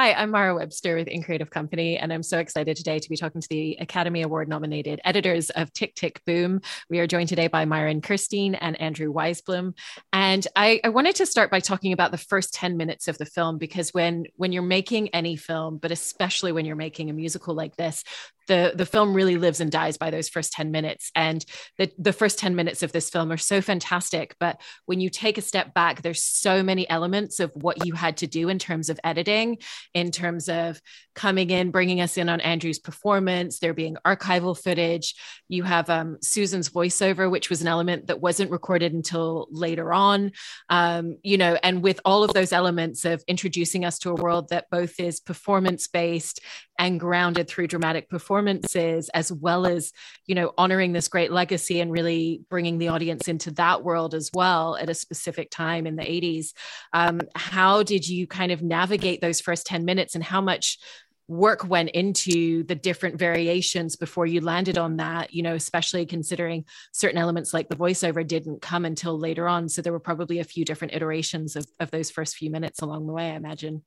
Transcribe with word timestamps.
Hi, 0.00 0.12
I'm 0.12 0.30
Mara 0.30 0.54
Webster 0.54 0.94
with 0.94 1.08
In 1.08 1.24
Creative 1.24 1.50
Company, 1.50 1.98
and 1.98 2.12
I'm 2.12 2.22
so 2.22 2.38
excited 2.38 2.76
today 2.76 3.00
to 3.00 3.08
be 3.08 3.16
talking 3.16 3.40
to 3.40 3.48
the 3.50 3.76
Academy 3.80 4.22
Award 4.22 4.48
nominated 4.48 5.00
editors 5.04 5.50
of 5.50 5.72
Tick 5.72 5.96
Tick 5.96 6.20
Boom. 6.24 6.60
We 6.88 7.00
are 7.00 7.08
joined 7.08 7.30
today 7.30 7.48
by 7.48 7.64
Myron 7.64 8.00
Kerstein 8.00 8.56
and 8.60 8.80
Andrew 8.80 9.12
Weisblum. 9.12 9.76
And 10.12 10.46
I, 10.54 10.80
I, 10.84 10.90
wanted 10.90 11.16
to 11.16 11.26
start 11.26 11.50
by 11.50 11.58
talking 11.58 11.92
about 11.92 12.12
the 12.12 12.16
first 12.16 12.54
10 12.54 12.76
minutes 12.76 13.08
of 13.08 13.18
the 13.18 13.26
film, 13.26 13.58
because 13.58 13.92
when, 13.92 14.26
when 14.36 14.52
you're 14.52 14.62
making 14.62 15.08
any 15.08 15.34
film, 15.34 15.78
but 15.78 15.90
especially 15.90 16.52
when 16.52 16.64
you're 16.64 16.76
making 16.76 17.10
a 17.10 17.12
musical 17.12 17.56
like 17.56 17.74
this, 17.74 18.04
the 18.48 18.72
the 18.74 18.86
film 18.86 19.14
really 19.14 19.36
lives 19.36 19.60
and 19.60 19.70
dies 19.70 19.96
by 19.96 20.10
those 20.10 20.28
first 20.28 20.52
10 20.52 20.72
minutes. 20.72 21.10
And 21.14 21.44
the 21.76 21.90
the 21.98 22.12
first 22.12 22.38
10 22.38 22.56
minutes 22.56 22.82
of 22.82 22.92
this 22.92 23.08
film 23.08 23.30
are 23.30 23.36
so 23.36 23.60
fantastic. 23.60 24.34
But 24.40 24.60
when 24.86 25.00
you 25.00 25.10
take 25.10 25.38
a 25.38 25.42
step 25.42 25.72
back 25.74 26.02
there's 26.02 26.22
so 26.22 26.62
many 26.62 26.88
elements 26.90 27.38
of 27.38 27.52
what 27.54 27.86
you 27.86 27.94
had 27.94 28.16
to 28.18 28.26
do 28.26 28.48
in 28.48 28.58
terms 28.58 28.88
of 28.88 28.98
editing 29.04 29.58
in 29.94 30.10
terms 30.10 30.48
of 30.48 30.80
coming 31.14 31.50
in 31.50 31.70
bringing 31.70 32.00
us 32.00 32.16
in 32.16 32.28
on 32.28 32.40
Andrew's 32.40 32.78
performance 32.78 33.58
there 33.58 33.74
being 33.74 33.96
archival 34.06 34.60
footage. 34.60 35.14
You 35.48 35.62
have 35.62 35.88
um, 35.90 36.18
Susan's 36.22 36.68
voiceover 36.68 37.30
which 37.30 37.50
was 37.50 37.62
an 37.62 37.68
element 37.68 38.08
that 38.08 38.20
wasn't 38.20 38.50
recorded 38.50 38.92
until 38.92 39.46
later 39.50 39.92
on. 39.92 40.32
Um, 40.68 41.18
you 41.22 41.38
know 41.38 41.56
and 41.62 41.82
with 41.82 42.00
all 42.04 42.24
of 42.24 42.32
those 42.32 42.52
elements 42.52 43.04
of 43.04 43.22
introducing 43.28 43.84
us 43.84 43.98
to 44.00 44.10
a 44.10 44.14
world 44.14 44.48
that 44.48 44.66
both 44.70 44.98
is 44.98 45.20
performance 45.20 45.86
based 45.86 46.40
and 46.78 47.00
grounded 47.00 47.48
through 47.48 47.66
dramatic 47.66 48.08
performances 48.08 49.08
as 49.10 49.32
well 49.32 49.66
as 49.66 49.92
you 50.26 50.34
know 50.34 50.52
honoring 50.56 50.92
this 50.92 51.08
great 51.08 51.32
legacy 51.32 51.80
and 51.80 51.90
really 51.90 52.42
bringing 52.48 52.78
the 52.78 52.88
audience 52.88 53.28
into 53.28 53.50
that 53.50 53.82
world 53.82 54.14
as 54.14 54.30
well 54.32 54.76
at 54.76 54.88
a 54.88 54.94
specific 54.94 55.50
time 55.50 55.86
in 55.86 55.96
the 55.96 56.02
80s 56.02 56.52
um, 56.92 57.20
how 57.34 57.82
did 57.82 58.08
you 58.08 58.26
kind 58.26 58.52
of 58.52 58.62
navigate 58.62 59.20
those 59.20 59.40
first 59.40 59.66
10 59.66 59.84
minutes 59.84 60.14
and 60.14 60.24
how 60.24 60.40
much 60.40 60.78
work 61.26 61.68
went 61.68 61.90
into 61.90 62.62
the 62.64 62.74
different 62.74 63.18
variations 63.18 63.96
before 63.96 64.24
you 64.24 64.40
landed 64.40 64.78
on 64.78 64.96
that 64.96 65.34
you 65.34 65.42
know 65.42 65.54
especially 65.54 66.06
considering 66.06 66.64
certain 66.92 67.18
elements 67.18 67.52
like 67.52 67.68
the 67.68 67.76
voiceover 67.76 68.26
didn't 68.26 68.62
come 68.62 68.86
until 68.86 69.18
later 69.18 69.46
on? 69.46 69.68
So 69.68 69.82
there 69.82 69.92
were 69.92 70.00
probably 70.00 70.38
a 70.38 70.44
few 70.44 70.64
different 70.64 70.94
iterations 70.94 71.54
of, 71.54 71.66
of 71.80 71.90
those 71.90 72.10
first 72.10 72.36
few 72.36 72.50
minutes 72.50 72.80
along 72.80 73.06
the 73.06 73.12
way 73.12 73.30
i 73.30 73.34
imagine 73.34 73.82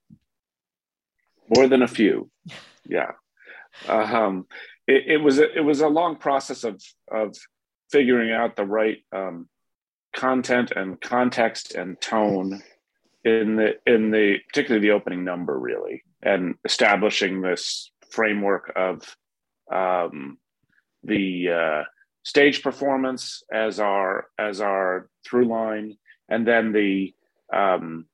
more 1.55 1.67
than 1.67 1.81
a 1.81 1.88
few. 1.88 2.30
Yeah. 2.85 3.11
Um, 3.88 4.47
it, 4.88 5.03
it, 5.07 5.17
was 5.17 5.39
a, 5.39 5.57
it 5.57 5.61
was 5.61 5.81
a 5.81 5.88
long 5.88 6.17
process 6.17 6.63
of 6.63 6.81
of 7.11 7.35
figuring 7.91 8.31
out 8.31 8.55
the 8.55 8.66
right 8.66 8.99
um, 9.13 9.47
content 10.13 10.72
and 10.75 10.99
context 10.99 11.75
and 11.75 11.99
tone 12.02 12.61
in 13.23 13.55
the 13.55 13.73
in 13.85 14.11
the 14.11 14.38
particularly 14.47 14.85
the 14.85 14.94
opening 14.94 15.23
number 15.23 15.57
really 15.57 16.03
and 16.22 16.55
establishing 16.66 17.41
this 17.41 17.91
framework 18.09 18.72
of 18.75 19.16
um, 19.72 20.38
the 21.03 21.49
uh, 21.49 21.83
stage 22.23 22.61
performance 22.61 23.44
as 23.53 23.79
our 23.79 24.27
as 24.38 24.59
our 24.59 25.09
through 25.25 25.45
line 25.45 25.97
and 26.29 26.47
then 26.47 26.72
the 26.72 27.13
um, 27.53 28.05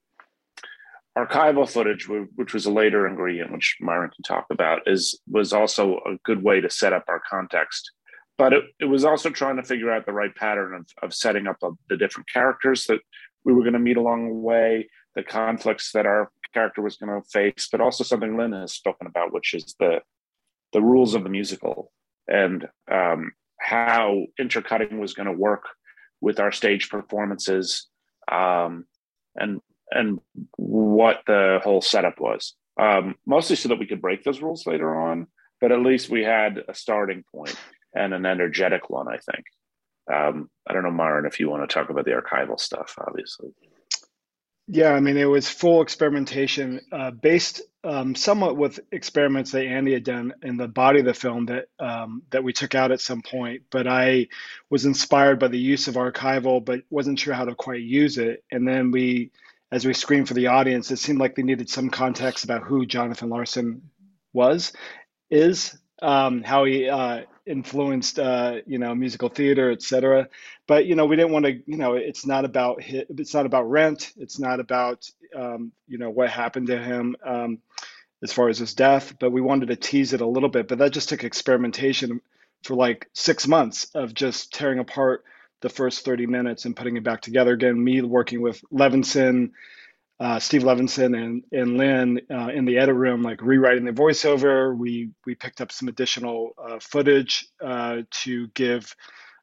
archival 1.18 1.70
footage, 1.70 2.08
which 2.36 2.54
was 2.54 2.66
a 2.66 2.72
later 2.72 3.08
ingredient, 3.08 3.52
which 3.52 3.78
Myron 3.82 4.12
can 4.12 4.24
talk 4.24 4.46
about, 4.52 4.82
is 4.86 5.20
was 5.28 5.54
also 5.54 5.98
a 6.06 6.18
good 6.24 6.44
way 6.44 6.62
to 6.62 6.70
set 6.70 6.94
up 6.94 7.06
our 7.08 7.22
context. 7.30 7.92
But 8.38 8.54
it, 8.54 8.64
it 8.80 8.86
was 8.86 9.04
also 9.04 9.30
trying 9.30 9.56
to 9.56 9.64
figure 9.64 9.92
out 9.92 10.06
the 10.06 10.14
right 10.14 10.36
pattern 10.36 10.76
of, 10.76 10.86
of 11.02 11.14
setting 11.14 11.48
up 11.48 11.58
the 11.90 11.98
different 11.98 12.30
characters 12.32 12.86
that 12.86 13.00
we 13.44 13.54
were 13.54 13.62
going 13.62 13.74
to 13.74 13.80
meet 13.80 13.98
along 13.98 14.28
the 14.28 14.36
way, 14.36 14.90
the 15.16 15.24
conflicts 15.24 15.92
that 15.94 16.06
our 16.06 16.32
character 16.54 16.82
was 16.82 16.98
going 16.98 17.20
to 17.20 17.28
face, 17.30 17.68
but 17.72 17.82
also 17.82 18.04
something 18.04 18.38
Lin 18.38 18.52
has 18.52 18.74
spoken 18.74 19.08
about, 19.08 19.34
which 19.34 19.54
is 19.54 19.76
the 19.80 20.02
the 20.74 20.82
rules 20.82 21.16
of 21.16 21.24
the 21.24 21.30
musical 21.30 21.92
and 22.28 22.68
um, 22.92 23.32
how 23.60 24.26
intercutting 24.38 25.00
was 25.00 25.14
going 25.14 25.28
to 25.28 25.32
work 25.32 25.64
with 26.20 26.40
our 26.40 26.52
stage 26.52 26.90
performances 26.90 27.88
um, 28.30 28.86
and 29.36 29.62
and 29.92 30.20
what 30.56 31.22
the 31.28 31.60
whole 31.64 31.82
setup 31.82 32.20
was. 32.20 32.54
Um, 32.80 33.16
mostly 33.26 33.56
so 33.56 33.70
that 33.70 33.80
we 33.80 33.88
could 33.88 34.02
break 34.02 34.24
those 34.24 34.42
rules 34.42 34.68
later 34.68 34.96
on, 34.96 35.28
but 35.60 35.72
at 35.72 35.80
least 35.80 36.10
we 36.10 36.24
had 36.24 36.64
a 36.68 36.74
starting 36.74 37.24
point 37.34 37.56
and 37.96 38.14
an 38.14 38.26
energetic 38.26 38.90
one, 38.90 39.08
I 39.08 39.18
think. 39.18 39.46
Um, 40.14 40.50
I 40.68 40.74
don't 40.74 40.84
know, 40.84 40.92
Myron, 40.92 41.26
if 41.26 41.40
you 41.40 41.50
want 41.50 41.68
to 41.68 41.74
talk 41.74 41.90
about 41.90 42.06
the 42.06 42.12
archival 42.12 42.60
stuff, 42.60 42.96
obviously. 43.00 43.50
Yeah, 44.70 44.92
I 44.92 45.00
mean, 45.00 45.16
it 45.16 45.26
was 45.26 45.48
full 45.48 45.82
experimentation 45.82 46.82
uh, 46.92 47.12
based 47.12 47.62
um, 47.86 48.16
somewhat 48.16 48.58
with 48.58 48.82
experiments 48.92 49.52
that 49.52 49.66
Andy 49.66 49.94
had 49.94 50.04
done 50.04 50.34
in 50.44 50.58
the 50.58 50.68
body 50.68 51.00
of 51.00 51.06
the 51.06 51.14
film 51.14 51.46
that 51.46 51.68
um, 51.80 52.24
that 52.32 52.44
we 52.44 52.52
took 52.52 52.76
out 52.76 52.92
at 52.92 53.00
some 53.00 53.22
point. 53.22 53.64
But 53.72 53.88
I 53.88 54.28
was 54.70 54.86
inspired 54.86 55.40
by 55.40 55.48
the 55.48 55.58
use 55.58 55.88
of 55.88 55.96
archival, 55.96 56.64
but 56.64 56.82
wasn't 56.90 57.18
sure 57.18 57.34
how 57.34 57.46
to 57.46 57.56
quite 57.56 57.82
use 57.82 58.18
it. 58.18 58.44
And 58.52 58.68
then 58.68 58.92
we 58.92 59.32
as 59.72 59.86
we 59.86 59.94
screened 59.94 60.28
for 60.28 60.34
the 60.34 60.48
audience, 60.48 60.92
it 60.92 60.98
seemed 60.98 61.20
like 61.20 61.36
they 61.36 61.44
needed 61.44 61.70
some 61.70 61.90
context 61.90 62.44
about 62.44 62.64
who 62.64 62.86
Jonathan 62.86 63.30
Larson 63.30 63.90
was, 64.34 64.74
is, 65.30 65.78
um, 66.02 66.44
how 66.44 66.64
he 66.66 66.88
uh, 66.88 67.24
influenced, 67.46 68.20
uh, 68.20 68.58
you 68.66 68.78
know, 68.78 68.94
musical 68.96 69.30
theater, 69.30 69.72
etc. 69.72 70.30
But 70.68 70.86
you 70.86 70.96
know, 70.96 71.06
we 71.06 71.16
didn't 71.16 71.32
want 71.32 71.46
to, 71.46 71.54
you 71.66 71.78
know, 71.78 71.94
it's 71.94 72.26
not 72.26 72.46
about 72.46 72.78
it's 72.82 73.34
not 73.34 73.46
about 73.46 73.70
Rent, 73.70 74.14
it's 74.18 74.40
not 74.40 74.60
about, 74.60 75.10
um, 75.36 75.72
you 75.88 75.98
know, 75.98 76.10
what 76.10 76.30
happened 76.30 76.68
to 76.68 76.78
him 76.78 77.16
um, 77.26 77.60
as 78.24 78.32
far 78.32 78.50
as 78.50 78.60
his 78.60 78.74
death. 78.74 79.16
But 79.20 79.32
we 79.32 79.42
wanted 79.42 79.68
to 79.68 79.76
tease 79.76 80.14
it 80.14 80.22
a 80.22 80.28
little 80.28 80.50
bit. 80.50 80.68
But 80.68 80.78
that 80.80 80.94
just 80.94 81.10
took 81.10 81.24
experimentation 81.24 82.22
for 82.64 82.76
like 82.76 83.10
six 83.14 83.48
months 83.48 83.88
of 83.96 84.14
just 84.14 84.54
tearing 84.54 84.80
apart 84.80 85.24
the 85.62 85.70
first 85.70 86.06
30 86.06 86.28
minutes 86.28 86.66
and 86.66 86.76
putting 86.76 86.98
it 86.98 87.04
back 87.04 87.22
together. 87.22 87.54
Again, 87.54 87.82
me 87.84 88.02
working 88.02 88.42
with 88.42 88.62
Levenson, 88.72 89.52
uh, 90.20 90.40
Steve 90.40 90.64
Levenson, 90.64 91.16
and 91.18 91.44
and 91.52 91.78
Lin 91.78 92.22
uh, 92.32 92.50
in 92.50 92.66
the 92.66 92.78
edit 92.78 92.96
room, 92.96 93.22
like 93.24 93.42
rewriting 93.42 93.86
the 93.86 93.92
voiceover. 93.92 94.76
We 94.76 95.12
we 95.26 95.36
picked 95.36 95.62
up 95.62 95.72
some 95.72 95.88
additional 95.88 96.52
uh, 96.58 96.80
footage 96.80 97.48
uh, 97.64 98.02
to 98.24 98.48
give 98.50 98.96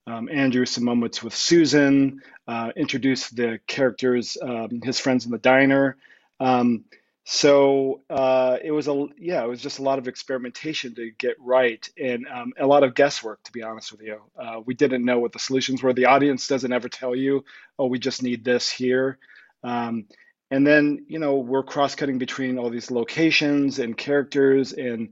um, 0.07 0.29
Andrew 0.31 0.67
some 0.67 0.85
moments 0.85 1.23
with 1.23 1.35
Susan, 1.35 2.21
uh, 2.49 2.73
introduce 2.77 3.31
the 3.31 3.61
characters, 3.67 4.37
um, 4.43 4.81
his 4.83 5.01
friends 5.01 5.25
in 5.25 5.31
the 5.33 5.39
diner. 5.39 5.97
Um, 6.41 6.85
so 7.25 8.03
uh, 8.11 8.59
it 8.63 8.71
was 8.71 8.87
a 8.87 9.07
yeah 9.17 9.43
it 9.43 9.49
was 9.49 9.63
just 9.63 9.79
a 9.79 9.83
lot 9.83 9.99
of 9.99 10.09
experimentation 10.09 10.95
to 10.95 11.11
get 11.19 11.37
right 11.41 11.89
and 11.99 12.27
um, 12.29 12.53
a 12.59 12.67
lot 12.67 12.85
of 12.85 12.95
guesswork 12.95 13.43
to 13.45 13.53
be 13.53 13.63
honest 13.63 13.93
with 13.93 14.03
you. 14.03 14.21
Uh, 14.39 14.61
we 14.65 14.75
didn't 14.75 15.05
know 15.05 15.19
what 15.19 15.33
the 15.33 15.39
solutions 15.39 15.83
were. 15.83 15.95
The 15.95 16.07
audience 16.07 16.47
doesn't 16.47 16.73
ever 16.73 16.89
tell 16.89 17.15
you 17.15 17.45
oh 17.79 17.87
we 17.87 17.99
just 17.99 18.23
need 18.23 18.45
this 18.45 18.71
here. 18.71 19.19
Um, 19.63 20.07
and 20.51 20.67
then 20.67 21.07
you 21.09 21.19
know 21.19 21.37
we're 21.37 21.63
cross-cutting 21.63 22.19
between 22.19 22.59
all 22.59 22.69
these 22.69 22.91
locations 22.91 23.79
and 23.79 23.97
characters 23.97 24.75
and 24.75 25.09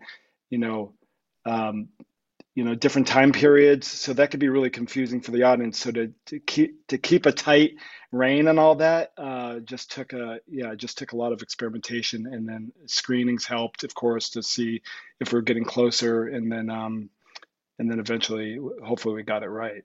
you 0.51 0.59
know 0.59 0.93
um, 1.47 1.89
you 2.55 2.65
know 2.65 2.75
different 2.75 3.07
time 3.07 3.33
periods. 3.33 3.87
So 3.87 4.13
that 4.15 4.31
could 4.31 4.41
be 4.41 4.49
really 4.49 4.71
confusing 4.71 5.21
for 5.21 5.31
the 5.31 5.45
audience. 5.45 5.79
So 5.79 5.91
to, 5.93 6.13
to 6.27 6.39
keep 6.41 6.87
to 6.89 6.99
keep 6.99 7.27
a 7.27 7.33
tight 7.33 7.75
rein 8.13 8.47
and 8.49 8.59
all 8.61 8.75
that 8.77 9.13
uh, 9.17 9.61
just 9.61 9.91
took 9.91 10.13
a 10.13 10.39
yeah 10.47 10.75
just 10.75 10.99
took 10.99 11.13
a 11.13 11.17
lot 11.17 11.33
of 11.33 11.43
experimentation 11.43 12.27
and 12.27 12.47
then 12.47 12.71
screenings 12.87 13.47
helped 13.47 13.85
of 13.85 13.95
course 13.95 14.31
to 14.31 14.43
see 14.43 14.83
if 15.19 15.33
we're 15.33 15.41
getting 15.41 15.65
closer 15.65 16.27
and 16.27 16.53
then 16.53 16.69
um, 16.69 17.09
and 17.79 17.91
then 17.91 17.99
eventually 17.99 18.59
hopefully 18.85 19.15
we 19.15 19.23
got 19.23 19.43
it 19.43 19.49
right 19.49 19.85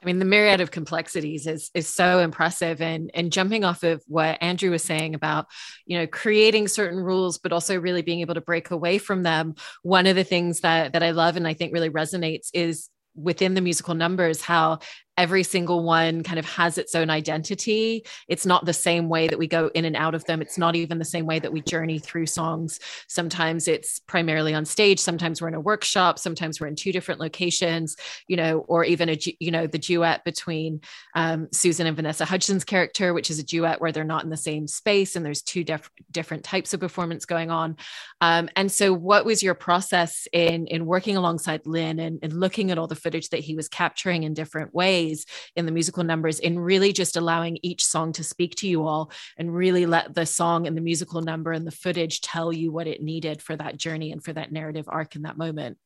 I 0.00 0.06
mean, 0.06 0.20
the 0.20 0.24
myriad 0.24 0.60
of 0.60 0.70
complexities 0.70 1.46
is 1.46 1.70
is 1.74 1.88
so 1.88 2.20
impressive, 2.20 2.80
and 2.80 3.10
and 3.14 3.32
jumping 3.32 3.64
off 3.64 3.82
of 3.82 4.02
what 4.06 4.38
Andrew 4.40 4.70
was 4.70 4.84
saying 4.84 5.14
about, 5.14 5.46
you 5.86 5.98
know, 5.98 6.06
creating 6.06 6.68
certain 6.68 7.00
rules, 7.00 7.38
but 7.38 7.52
also 7.52 7.78
really 7.78 8.02
being 8.02 8.20
able 8.20 8.34
to 8.34 8.40
break 8.40 8.70
away 8.70 8.98
from 8.98 9.24
them. 9.24 9.56
One 9.82 10.06
of 10.06 10.14
the 10.14 10.24
things 10.24 10.60
that 10.60 10.92
that 10.92 11.02
I 11.02 11.10
love 11.10 11.36
and 11.36 11.48
I 11.48 11.54
think 11.54 11.72
really 11.72 11.90
resonates 11.90 12.48
is 12.54 12.90
within 13.16 13.54
the 13.54 13.60
musical 13.60 13.94
numbers 13.94 14.40
how 14.40 14.78
every 15.18 15.42
single 15.42 15.82
one 15.82 16.22
kind 16.22 16.38
of 16.38 16.46
has 16.46 16.78
its 16.78 16.94
own 16.94 17.10
identity. 17.10 18.04
It's 18.28 18.46
not 18.46 18.64
the 18.64 18.72
same 18.72 19.08
way 19.08 19.26
that 19.26 19.38
we 19.38 19.48
go 19.48 19.68
in 19.74 19.84
and 19.84 19.96
out 19.96 20.14
of 20.14 20.24
them. 20.26 20.40
It's 20.40 20.56
not 20.56 20.76
even 20.76 20.98
the 20.98 21.04
same 21.04 21.26
way 21.26 21.40
that 21.40 21.52
we 21.52 21.60
journey 21.60 21.98
through 21.98 22.26
songs. 22.26 22.78
Sometimes 23.08 23.66
it's 23.66 23.98
primarily 23.98 24.54
on 24.54 24.64
stage. 24.64 25.00
Sometimes 25.00 25.42
we're 25.42 25.48
in 25.48 25.54
a 25.54 25.60
workshop. 25.60 26.20
Sometimes 26.20 26.60
we're 26.60 26.68
in 26.68 26.76
two 26.76 26.92
different 26.92 27.20
locations, 27.20 27.96
you 28.28 28.36
know, 28.36 28.60
or 28.68 28.84
even 28.84 29.08
a, 29.08 29.18
you 29.40 29.50
know, 29.50 29.66
the 29.66 29.78
duet 29.78 30.24
between 30.24 30.80
um, 31.16 31.48
Susan 31.52 31.88
and 31.88 31.96
Vanessa 31.96 32.24
Hudgens' 32.24 32.64
character, 32.64 33.12
which 33.12 33.28
is 33.28 33.40
a 33.40 33.44
duet 33.44 33.80
where 33.80 33.90
they're 33.90 34.04
not 34.04 34.22
in 34.22 34.30
the 34.30 34.36
same 34.36 34.68
space 34.68 35.16
and 35.16 35.26
there's 35.26 35.42
two 35.42 35.64
def- 35.64 35.90
different 36.12 36.44
types 36.44 36.72
of 36.72 36.78
performance 36.78 37.24
going 37.24 37.50
on. 37.50 37.76
Um, 38.20 38.48
and 38.54 38.70
so 38.70 38.94
what 38.94 39.24
was 39.24 39.42
your 39.42 39.54
process 39.54 40.28
in, 40.32 40.68
in 40.68 40.86
working 40.86 41.16
alongside 41.16 41.66
Lin 41.66 41.98
and, 41.98 42.20
and 42.22 42.38
looking 42.38 42.70
at 42.70 42.78
all 42.78 42.86
the 42.86 42.94
footage 42.94 43.30
that 43.30 43.40
he 43.40 43.56
was 43.56 43.68
capturing 43.68 44.22
in 44.22 44.32
different 44.32 44.72
ways? 44.72 45.07
In 45.56 45.66
the 45.66 45.72
musical 45.72 46.04
numbers 46.04 46.40
in 46.40 46.58
really 46.58 46.92
just 46.92 47.16
allowing 47.16 47.58
each 47.62 47.84
song 47.84 48.12
to 48.12 48.24
speak 48.24 48.54
to 48.56 48.68
you 48.68 48.86
all 48.86 49.10
and 49.36 49.54
really 49.54 49.86
let 49.86 50.14
the 50.14 50.26
song 50.26 50.66
and 50.66 50.76
the 50.76 50.80
musical 50.80 51.22
number 51.22 51.52
and 51.52 51.66
the 51.66 51.70
footage 51.70 52.20
tell 52.20 52.52
you 52.52 52.72
what 52.72 52.86
it 52.86 53.02
needed 53.02 53.42
for 53.42 53.56
that 53.56 53.76
journey 53.76 54.12
and 54.12 54.22
for 54.22 54.32
that 54.32 54.52
narrative 54.52 54.86
arc 54.88 55.16
in 55.16 55.22
that 55.22 55.38
moment? 55.38 55.78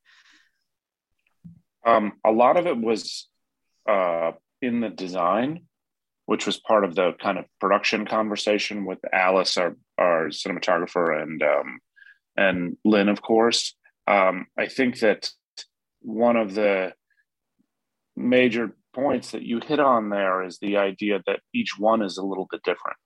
Um, 1.85 2.13
a 2.25 2.31
lot 2.31 2.57
of 2.57 2.67
it 2.67 2.77
was 2.77 3.29
uh, 3.89 4.33
in 4.61 4.81
the 4.81 4.89
design, 4.89 5.67
which 6.27 6.47
was 6.47 6.59
part 6.59 6.85
of 6.85 6.95
the 6.95 7.13
kind 7.21 7.39
of 7.39 7.45
production 7.61 8.07
conversation 8.07 8.85
with 8.85 9.01
Alice, 9.13 9.57
our, 9.57 9.77
our 9.99 10.29
cinematographer, 10.29 11.21
and 11.23 11.43
um, 11.43 11.79
and 12.37 12.77
Lin, 12.85 13.09
of 13.09 13.21
course. 13.21 13.75
Um, 14.07 14.47
I 14.59 14.67
think 14.67 15.01
that 15.01 15.31
one 16.01 16.37
of 16.37 16.55
the 16.55 16.95
major 18.17 18.75
points 18.95 19.33
that 19.33 19.43
you 19.43 19.61
hit 19.61 19.81
on 19.81 20.11
there 20.11 20.43
is 20.43 20.59
the 20.59 20.77
idea 20.77 21.23
that 21.27 21.41
each 21.53 21.79
one 21.79 22.03
is 22.03 22.19
a 22.19 22.25
little 22.25 22.47
bit 22.51 22.63
different, 22.63 22.97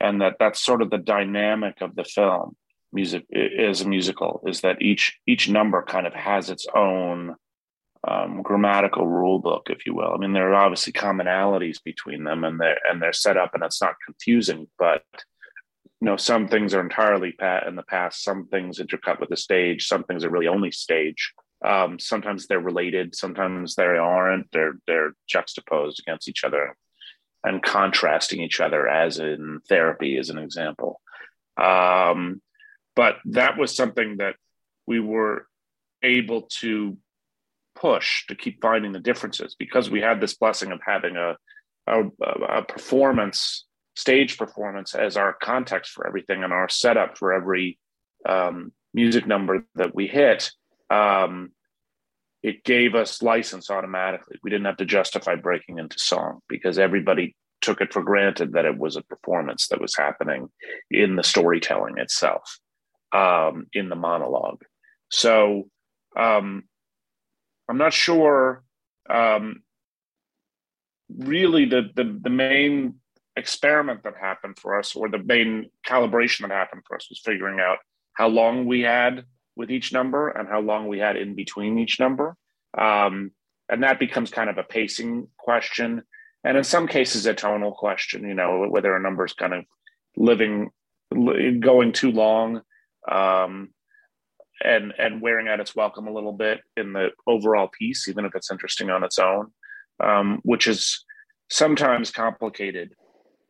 and 0.00 0.20
that 0.20 0.36
that's 0.38 0.64
sort 0.64 0.82
of 0.82 0.90
the 0.90 0.98
dynamic 0.98 1.80
of 1.80 1.94
the 1.94 2.04
film. 2.04 2.56
Music 2.92 3.24
is 3.30 3.80
a 3.80 3.88
musical 3.88 4.40
is 4.46 4.60
that 4.60 4.80
each 4.80 5.18
each 5.26 5.48
number 5.48 5.82
kind 5.82 6.06
of 6.06 6.14
has 6.14 6.48
its 6.48 6.66
own 6.74 7.34
um, 8.06 8.42
grammatical 8.42 9.06
rule 9.06 9.38
book, 9.38 9.68
if 9.70 9.86
you 9.86 9.94
will. 9.94 10.12
I 10.12 10.18
mean, 10.18 10.32
there 10.32 10.50
are 10.50 10.64
obviously 10.64 10.92
commonalities 10.92 11.82
between 11.82 12.24
them, 12.24 12.44
and 12.44 12.60
they're 12.60 12.78
and 12.88 13.00
they're 13.00 13.12
set 13.12 13.36
up, 13.36 13.54
and 13.54 13.62
it's 13.62 13.82
not 13.82 13.96
confusing. 14.04 14.68
But 14.78 15.02
you 16.00 16.06
know, 16.06 16.16
some 16.16 16.48
things 16.48 16.74
are 16.74 16.80
entirely 16.80 17.32
pat 17.32 17.66
in 17.66 17.76
the 17.76 17.82
past. 17.82 18.22
Some 18.22 18.46
things 18.48 18.78
intercut 18.78 19.20
with 19.20 19.30
the 19.30 19.36
stage. 19.36 19.86
Some 19.86 20.04
things 20.04 20.24
are 20.24 20.30
really 20.30 20.48
only 20.48 20.70
stage. 20.70 21.32
Um, 21.64 21.98
sometimes 21.98 22.46
they're 22.46 22.60
related. 22.60 23.14
Sometimes 23.14 23.74
they 23.74 23.84
aren't. 23.84 24.50
They're 24.52 24.74
they're 24.86 25.12
juxtaposed 25.26 26.00
against 26.00 26.28
each 26.28 26.44
other 26.44 26.76
and 27.42 27.62
contrasting 27.62 28.40
each 28.40 28.60
other, 28.60 28.88
as 28.88 29.18
in 29.18 29.60
therapy, 29.68 30.16
as 30.16 30.30
an 30.30 30.38
example. 30.38 31.00
Um, 31.56 32.42
but 32.96 33.16
that 33.26 33.58
was 33.58 33.74
something 33.74 34.18
that 34.18 34.36
we 34.86 35.00
were 35.00 35.46
able 36.02 36.42
to 36.60 36.96
push 37.74 38.26
to 38.26 38.34
keep 38.34 38.60
finding 38.60 38.92
the 38.92 39.00
differences 39.00 39.56
because 39.58 39.90
we 39.90 40.00
had 40.00 40.20
this 40.20 40.34
blessing 40.34 40.72
of 40.72 40.80
having 40.86 41.16
a, 41.16 41.36
a, 41.86 42.02
a 42.48 42.62
performance 42.62 43.66
stage 43.96 44.38
performance 44.38 44.94
as 44.94 45.16
our 45.16 45.32
context 45.32 45.92
for 45.92 46.06
everything 46.06 46.42
and 46.44 46.52
our 46.52 46.68
setup 46.68 47.16
for 47.18 47.32
every 47.32 47.78
um, 48.28 48.72
music 48.92 49.26
number 49.26 49.64
that 49.74 49.94
we 49.94 50.06
hit 50.06 50.50
um, 50.94 51.52
it 52.42 52.62
gave 52.64 52.94
us 52.94 53.22
license 53.22 53.70
automatically 53.70 54.38
we 54.42 54.50
didn't 54.50 54.66
have 54.66 54.76
to 54.76 54.84
justify 54.84 55.34
breaking 55.34 55.78
into 55.78 55.98
song 55.98 56.40
because 56.48 56.78
everybody 56.78 57.34
took 57.60 57.80
it 57.80 57.92
for 57.92 58.02
granted 58.02 58.52
that 58.52 58.66
it 58.66 58.76
was 58.76 58.96
a 58.96 59.02
performance 59.02 59.68
that 59.68 59.80
was 59.80 59.96
happening 59.96 60.48
in 60.90 61.16
the 61.16 61.24
storytelling 61.24 61.98
itself 61.98 62.58
um, 63.12 63.66
in 63.72 63.88
the 63.88 63.96
monologue 63.96 64.62
so 65.10 65.68
um, 66.16 66.64
I'm 67.68 67.78
not 67.78 67.92
sure. 67.92 68.62
Um, 69.08 69.62
really, 71.14 71.64
the, 71.64 71.90
the 71.94 72.18
the 72.22 72.30
main 72.30 72.96
experiment 73.36 74.02
that 74.04 74.14
happened 74.20 74.58
for 74.58 74.78
us, 74.78 74.94
or 74.94 75.08
the 75.08 75.18
main 75.18 75.70
calibration 75.86 76.42
that 76.42 76.50
happened 76.50 76.82
for 76.86 76.96
us, 76.96 77.08
was 77.08 77.20
figuring 77.24 77.60
out 77.60 77.78
how 78.14 78.28
long 78.28 78.66
we 78.66 78.80
had 78.80 79.24
with 79.56 79.70
each 79.70 79.92
number 79.92 80.28
and 80.28 80.48
how 80.48 80.60
long 80.60 80.88
we 80.88 80.98
had 80.98 81.16
in 81.16 81.34
between 81.34 81.78
each 81.78 82.00
number. 82.00 82.36
Um, 82.76 83.32
and 83.68 83.82
that 83.82 83.98
becomes 83.98 84.30
kind 84.30 84.50
of 84.50 84.58
a 84.58 84.62
pacing 84.62 85.28
question, 85.38 86.02
and 86.42 86.56
in 86.58 86.64
some 86.64 86.86
cases, 86.86 87.24
a 87.24 87.32
tonal 87.32 87.72
question. 87.72 88.28
You 88.28 88.34
know, 88.34 88.66
whether 88.68 88.94
a 88.94 89.00
number 89.00 89.24
is 89.24 89.32
kind 89.32 89.54
of 89.54 89.64
living, 90.16 90.70
going 91.60 91.92
too 91.92 92.10
long. 92.10 92.60
Um, 93.10 93.70
and 94.62 94.92
and 94.98 95.20
wearing 95.20 95.48
out 95.48 95.60
its 95.60 95.74
welcome 95.74 96.06
a 96.06 96.12
little 96.12 96.32
bit 96.32 96.60
in 96.76 96.92
the 96.92 97.08
overall 97.26 97.68
piece, 97.68 98.08
even 98.08 98.24
if 98.24 98.34
it's 98.34 98.50
interesting 98.50 98.90
on 98.90 99.04
its 99.04 99.18
own, 99.18 99.52
um, 100.00 100.40
which 100.42 100.66
is 100.66 101.04
sometimes 101.50 102.10
complicated 102.10 102.94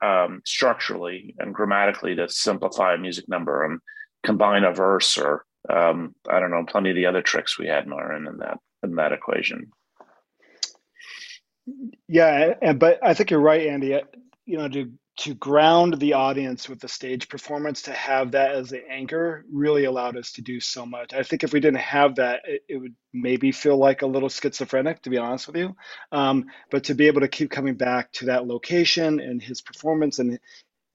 um, 0.02 0.42
structurally 0.44 1.34
and 1.38 1.54
grammatically 1.54 2.14
to 2.14 2.28
simplify 2.28 2.94
a 2.94 2.98
music 2.98 3.28
number 3.28 3.64
and 3.64 3.80
combine 4.24 4.64
a 4.64 4.72
verse 4.72 5.16
or 5.16 5.44
um, 5.68 6.14
I 6.28 6.40
don't 6.40 6.50
know, 6.50 6.64
plenty 6.66 6.90
of 6.90 6.96
the 6.96 7.06
other 7.06 7.22
tricks 7.22 7.58
we 7.58 7.68
had, 7.68 7.86
Myron, 7.86 8.26
in 8.26 8.38
that 8.38 8.58
in 8.82 8.96
that 8.96 9.12
equation. 9.12 9.72
Yeah, 12.08 12.54
and 12.62 12.78
but 12.78 12.98
I 13.02 13.14
think 13.14 13.30
you're 13.30 13.40
right, 13.40 13.66
Andy. 13.66 14.00
You 14.46 14.58
know, 14.58 14.68
to 14.68 14.92
to 15.16 15.34
ground 15.34 15.98
the 16.00 16.14
audience 16.14 16.68
with 16.68 16.80
the 16.80 16.88
stage 16.88 17.28
performance 17.28 17.82
to 17.82 17.92
have 17.92 18.32
that 18.32 18.52
as 18.52 18.70
the 18.70 18.82
anchor 18.90 19.44
really 19.52 19.84
allowed 19.84 20.16
us 20.16 20.32
to 20.32 20.42
do 20.42 20.58
so 20.58 20.84
much 20.84 21.14
i 21.14 21.22
think 21.22 21.44
if 21.44 21.52
we 21.52 21.60
didn't 21.60 21.78
have 21.78 22.16
that 22.16 22.40
it, 22.46 22.62
it 22.68 22.76
would 22.78 22.94
maybe 23.12 23.52
feel 23.52 23.76
like 23.76 24.02
a 24.02 24.06
little 24.06 24.28
schizophrenic 24.28 25.00
to 25.02 25.10
be 25.10 25.18
honest 25.18 25.46
with 25.46 25.56
you 25.56 25.76
um, 26.12 26.46
but 26.70 26.84
to 26.84 26.94
be 26.94 27.06
able 27.06 27.20
to 27.20 27.28
keep 27.28 27.50
coming 27.50 27.74
back 27.76 28.10
to 28.12 28.26
that 28.26 28.46
location 28.46 29.20
and 29.20 29.40
his 29.40 29.60
performance 29.62 30.18
and 30.18 30.40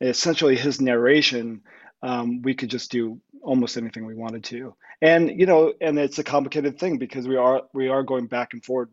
essentially 0.02 0.56
his 0.56 0.82
narration 0.82 1.62
um, 2.02 2.42
we 2.42 2.54
could 2.54 2.70
just 2.70 2.92
do 2.92 3.20
almost 3.42 3.78
anything 3.78 4.06
we 4.06 4.16
wanted 4.16 4.44
to 4.44 4.76
and 5.02 5.40
you 5.40 5.46
know 5.46 5.74
and 5.82 5.98
it's 5.98 6.20
a 6.20 6.24
complicated 6.24 6.80
thing 6.80 6.98
because 6.98 7.28
we 7.28 7.38
are 7.38 7.64
we 7.74 7.88
are 7.88 8.04
going 8.04 8.28
back 8.28 8.54
and 8.54 8.64
forth 8.66 8.90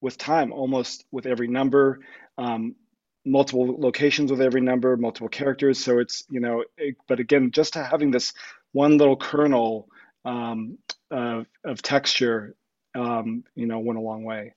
with 0.00 0.18
time 0.18 0.52
almost 0.52 1.04
with 1.12 1.26
every 1.26 1.48
number 1.48 2.00
um, 2.38 2.74
multiple 3.26 3.76
locations 3.78 4.30
with 4.30 4.40
every 4.40 4.60
number, 4.60 4.96
multiple 4.96 5.28
characters. 5.28 5.78
So 5.80 5.98
it's, 5.98 6.24
you 6.30 6.40
know, 6.40 6.64
it, 6.78 6.96
but 7.08 7.20
again, 7.20 7.50
just 7.50 7.74
having 7.74 8.10
this 8.12 8.32
one 8.72 8.96
little 8.98 9.16
kernel 9.16 9.88
um, 10.24 10.78
of, 11.10 11.46
of 11.64 11.82
texture, 11.82 12.54
um, 12.94 13.44
you 13.54 13.66
know, 13.66 13.80
went 13.80 13.98
a 13.98 14.02
long 14.02 14.24
way. 14.24 14.54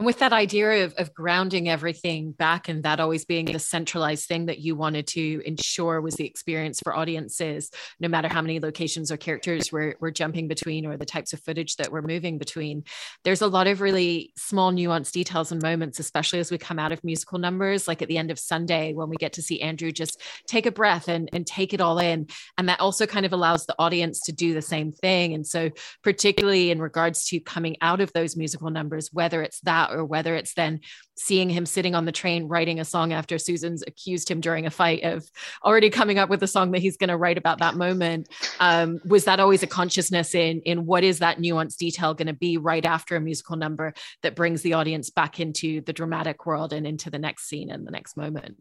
And 0.00 0.06
with 0.06 0.20
that 0.20 0.32
idea 0.32 0.86
of, 0.86 0.94
of 0.94 1.12
grounding 1.12 1.68
everything 1.68 2.32
back 2.32 2.70
and 2.70 2.84
that 2.84 3.00
always 3.00 3.26
being 3.26 3.44
the 3.44 3.58
centralized 3.58 4.26
thing 4.26 4.46
that 4.46 4.58
you 4.58 4.74
wanted 4.74 5.06
to 5.08 5.42
ensure 5.44 6.00
was 6.00 6.14
the 6.14 6.24
experience 6.26 6.80
for 6.80 6.96
audiences, 6.96 7.70
no 8.00 8.08
matter 8.08 8.26
how 8.26 8.40
many 8.40 8.60
locations 8.60 9.12
or 9.12 9.18
characters 9.18 9.70
we're, 9.70 9.96
we're 10.00 10.10
jumping 10.10 10.48
between 10.48 10.86
or 10.86 10.96
the 10.96 11.04
types 11.04 11.34
of 11.34 11.40
footage 11.42 11.76
that 11.76 11.92
we're 11.92 12.00
moving 12.00 12.38
between, 12.38 12.84
there's 13.24 13.42
a 13.42 13.46
lot 13.46 13.66
of 13.66 13.82
really 13.82 14.32
small 14.38 14.72
nuanced 14.72 15.12
details 15.12 15.52
and 15.52 15.60
moments, 15.60 16.00
especially 16.00 16.38
as 16.38 16.50
we 16.50 16.56
come 16.56 16.78
out 16.78 16.92
of 16.92 17.04
musical 17.04 17.38
numbers, 17.38 17.86
like 17.86 18.00
at 18.00 18.08
the 18.08 18.16
end 18.16 18.30
of 18.30 18.38
Sunday 18.38 18.94
when 18.94 19.10
we 19.10 19.16
get 19.16 19.34
to 19.34 19.42
see 19.42 19.60
Andrew 19.60 19.92
just 19.92 20.18
take 20.46 20.64
a 20.64 20.72
breath 20.72 21.08
and, 21.08 21.28
and 21.34 21.46
take 21.46 21.74
it 21.74 21.80
all 21.82 21.98
in. 21.98 22.26
And 22.56 22.70
that 22.70 22.80
also 22.80 23.04
kind 23.04 23.26
of 23.26 23.34
allows 23.34 23.66
the 23.66 23.76
audience 23.78 24.20
to 24.22 24.32
do 24.32 24.54
the 24.54 24.62
same 24.62 24.92
thing. 24.92 25.34
And 25.34 25.46
so, 25.46 25.68
particularly 26.02 26.70
in 26.70 26.80
regards 26.80 27.26
to 27.26 27.38
coming 27.38 27.76
out 27.82 28.00
of 28.00 28.10
those 28.14 28.34
musical 28.34 28.70
numbers, 28.70 29.10
whether 29.12 29.42
it's 29.42 29.60
that 29.60 29.89
or 29.90 30.04
whether 30.04 30.34
it's 30.34 30.54
then 30.54 30.80
seeing 31.16 31.50
him 31.50 31.66
sitting 31.66 31.94
on 31.94 32.04
the 32.04 32.12
train 32.12 32.48
writing 32.48 32.80
a 32.80 32.84
song 32.84 33.12
after 33.12 33.38
Susan's 33.38 33.82
accused 33.86 34.30
him 34.30 34.40
during 34.40 34.66
a 34.66 34.70
fight 34.70 35.02
of 35.02 35.28
already 35.64 35.90
coming 35.90 36.18
up 36.18 36.30
with 36.30 36.42
a 36.42 36.46
song 36.46 36.70
that 36.70 36.80
he's 36.80 36.96
going 36.96 37.08
to 37.08 37.16
write 37.16 37.38
about 37.38 37.58
that 37.58 37.76
moment. 37.76 38.28
Um, 38.58 39.00
was 39.04 39.24
that 39.24 39.40
always 39.40 39.62
a 39.62 39.66
consciousness 39.66 40.34
in 40.34 40.60
in 40.62 40.86
what 40.86 41.04
is 41.04 41.18
that 41.18 41.38
nuanced 41.38 41.76
detail 41.76 42.14
going 42.14 42.28
to 42.28 42.32
be 42.32 42.56
right 42.56 42.84
after 42.84 43.16
a 43.16 43.20
musical 43.20 43.56
number 43.56 43.92
that 44.22 44.36
brings 44.36 44.62
the 44.62 44.74
audience 44.74 45.10
back 45.10 45.40
into 45.40 45.80
the 45.82 45.92
dramatic 45.92 46.46
world 46.46 46.72
and 46.72 46.86
into 46.86 47.10
the 47.10 47.18
next 47.18 47.48
scene 47.48 47.70
and 47.70 47.86
the 47.86 47.90
next 47.90 48.16
moment? 48.16 48.56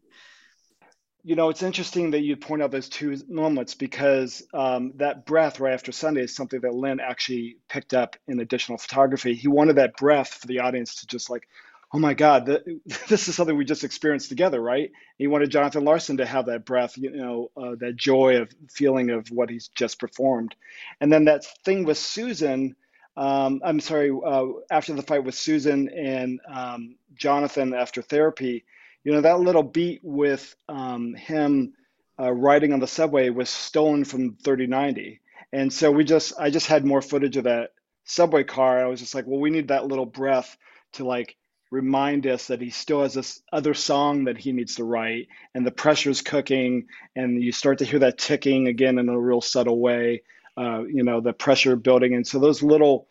You 1.23 1.35
know, 1.35 1.51
it's 1.51 1.63
interesting 1.63 2.11
that 2.13 2.21
you 2.21 2.37
point 2.37 2.63
out 2.63 2.71
those 2.71 2.89
two 2.89 3.17
moments 3.29 3.75
because 3.75 4.43
um, 4.55 4.93
that 4.97 5.27
breath 5.27 5.61
right 5.61 5.75
after 5.75 5.93
Sunday 5.93 6.23
is 6.23 6.35
something 6.35 6.61
that 6.61 6.73
Lin 6.73 6.99
actually 7.01 7.57
picked 7.69 7.93
up 7.93 8.17
in 8.27 8.41
additional 8.41 8.79
photography. 8.79 9.35
He 9.35 9.49
wanted 9.49 9.77
that 9.77 9.97
breath 9.97 10.29
for 10.29 10.47
the 10.47 10.61
audience 10.61 10.95
to 11.01 11.07
just 11.07 11.29
like, 11.29 11.47
oh 11.93 11.99
my 11.99 12.15
God, 12.15 12.47
the, 12.47 12.81
this 13.09 13.29
is 13.29 13.35
something 13.35 13.57
we 13.57 13.67
just 13.67 13.85
experienced 13.85 14.31
together, 14.31 14.61
right? 14.61 14.91
He 15.19 15.27
wanted 15.27 15.51
Jonathan 15.51 15.85
Larson 15.85 16.17
to 16.17 16.25
have 16.25 16.47
that 16.47 16.65
breath, 16.65 16.97
you 16.97 17.11
know, 17.11 17.51
uh, 17.57 17.75
that 17.81 17.97
joy 17.97 18.37
of 18.37 18.51
feeling 18.71 19.11
of 19.11 19.29
what 19.29 19.51
he's 19.51 19.69
just 19.75 19.99
performed. 19.99 20.55
And 21.01 21.13
then 21.13 21.27
that 21.27 21.45
thing 21.65 21.85
with 21.85 21.99
Susan, 21.99 22.77
um, 23.17 23.61
I'm 23.63 23.81
sorry, 23.81 24.09
uh, 24.11 24.45
after 24.71 24.95
the 24.95 25.03
fight 25.03 25.25
with 25.25 25.35
Susan 25.35 25.89
and 25.89 26.41
um, 26.51 26.95
Jonathan 27.15 27.75
after 27.75 28.01
therapy, 28.01 28.65
you 29.03 29.11
know 29.11 29.21
that 29.21 29.39
little 29.39 29.63
beat 29.63 30.01
with 30.03 30.55
um, 30.67 31.13
him 31.15 31.73
uh, 32.19 32.31
riding 32.31 32.73
on 32.73 32.79
the 32.79 32.87
subway 32.87 33.29
was 33.29 33.49
stolen 33.49 34.03
from 34.03 34.35
3090 34.43 35.21
and 35.53 35.71
so 35.71 35.91
we 35.91 36.03
just 36.03 36.33
i 36.39 36.49
just 36.49 36.67
had 36.67 36.85
more 36.85 37.01
footage 37.01 37.37
of 37.37 37.45
that 37.45 37.71
subway 38.05 38.43
car. 38.43 38.83
I 38.83 38.87
was 38.87 38.99
just 38.99 39.15
like 39.15 39.27
well 39.27 39.39
we 39.39 39.49
need 39.49 39.69
that 39.69 39.87
little 39.87 40.05
breath 40.05 40.57
to 40.93 41.05
like 41.05 41.35
remind 41.71 42.25
us 42.25 42.47
that 42.47 42.61
he 42.61 42.71
still 42.71 43.03
has 43.03 43.13
this 43.13 43.41
other 43.53 43.75
song 43.75 44.23
that 44.23 44.39
he 44.39 44.51
needs 44.51 44.75
to 44.75 44.83
write 44.83 45.27
and 45.53 45.65
the 45.65 45.71
pressure's 45.71 46.21
cooking 46.21 46.87
and 47.15 47.43
you 47.43 47.51
start 47.51 47.77
to 47.77 47.85
hear 47.85 47.99
that 47.99 48.17
ticking 48.17 48.67
again 48.67 48.97
in 48.97 49.07
a 49.07 49.19
real 49.19 49.39
subtle 49.39 49.79
way 49.79 50.23
uh, 50.59 50.83
you 50.83 51.03
know 51.03 51.21
the 51.21 51.33
pressure 51.33 51.75
building. 51.75 52.13
And 52.13 52.27
so 52.27 52.39
those 52.39 52.61
little 52.61 53.07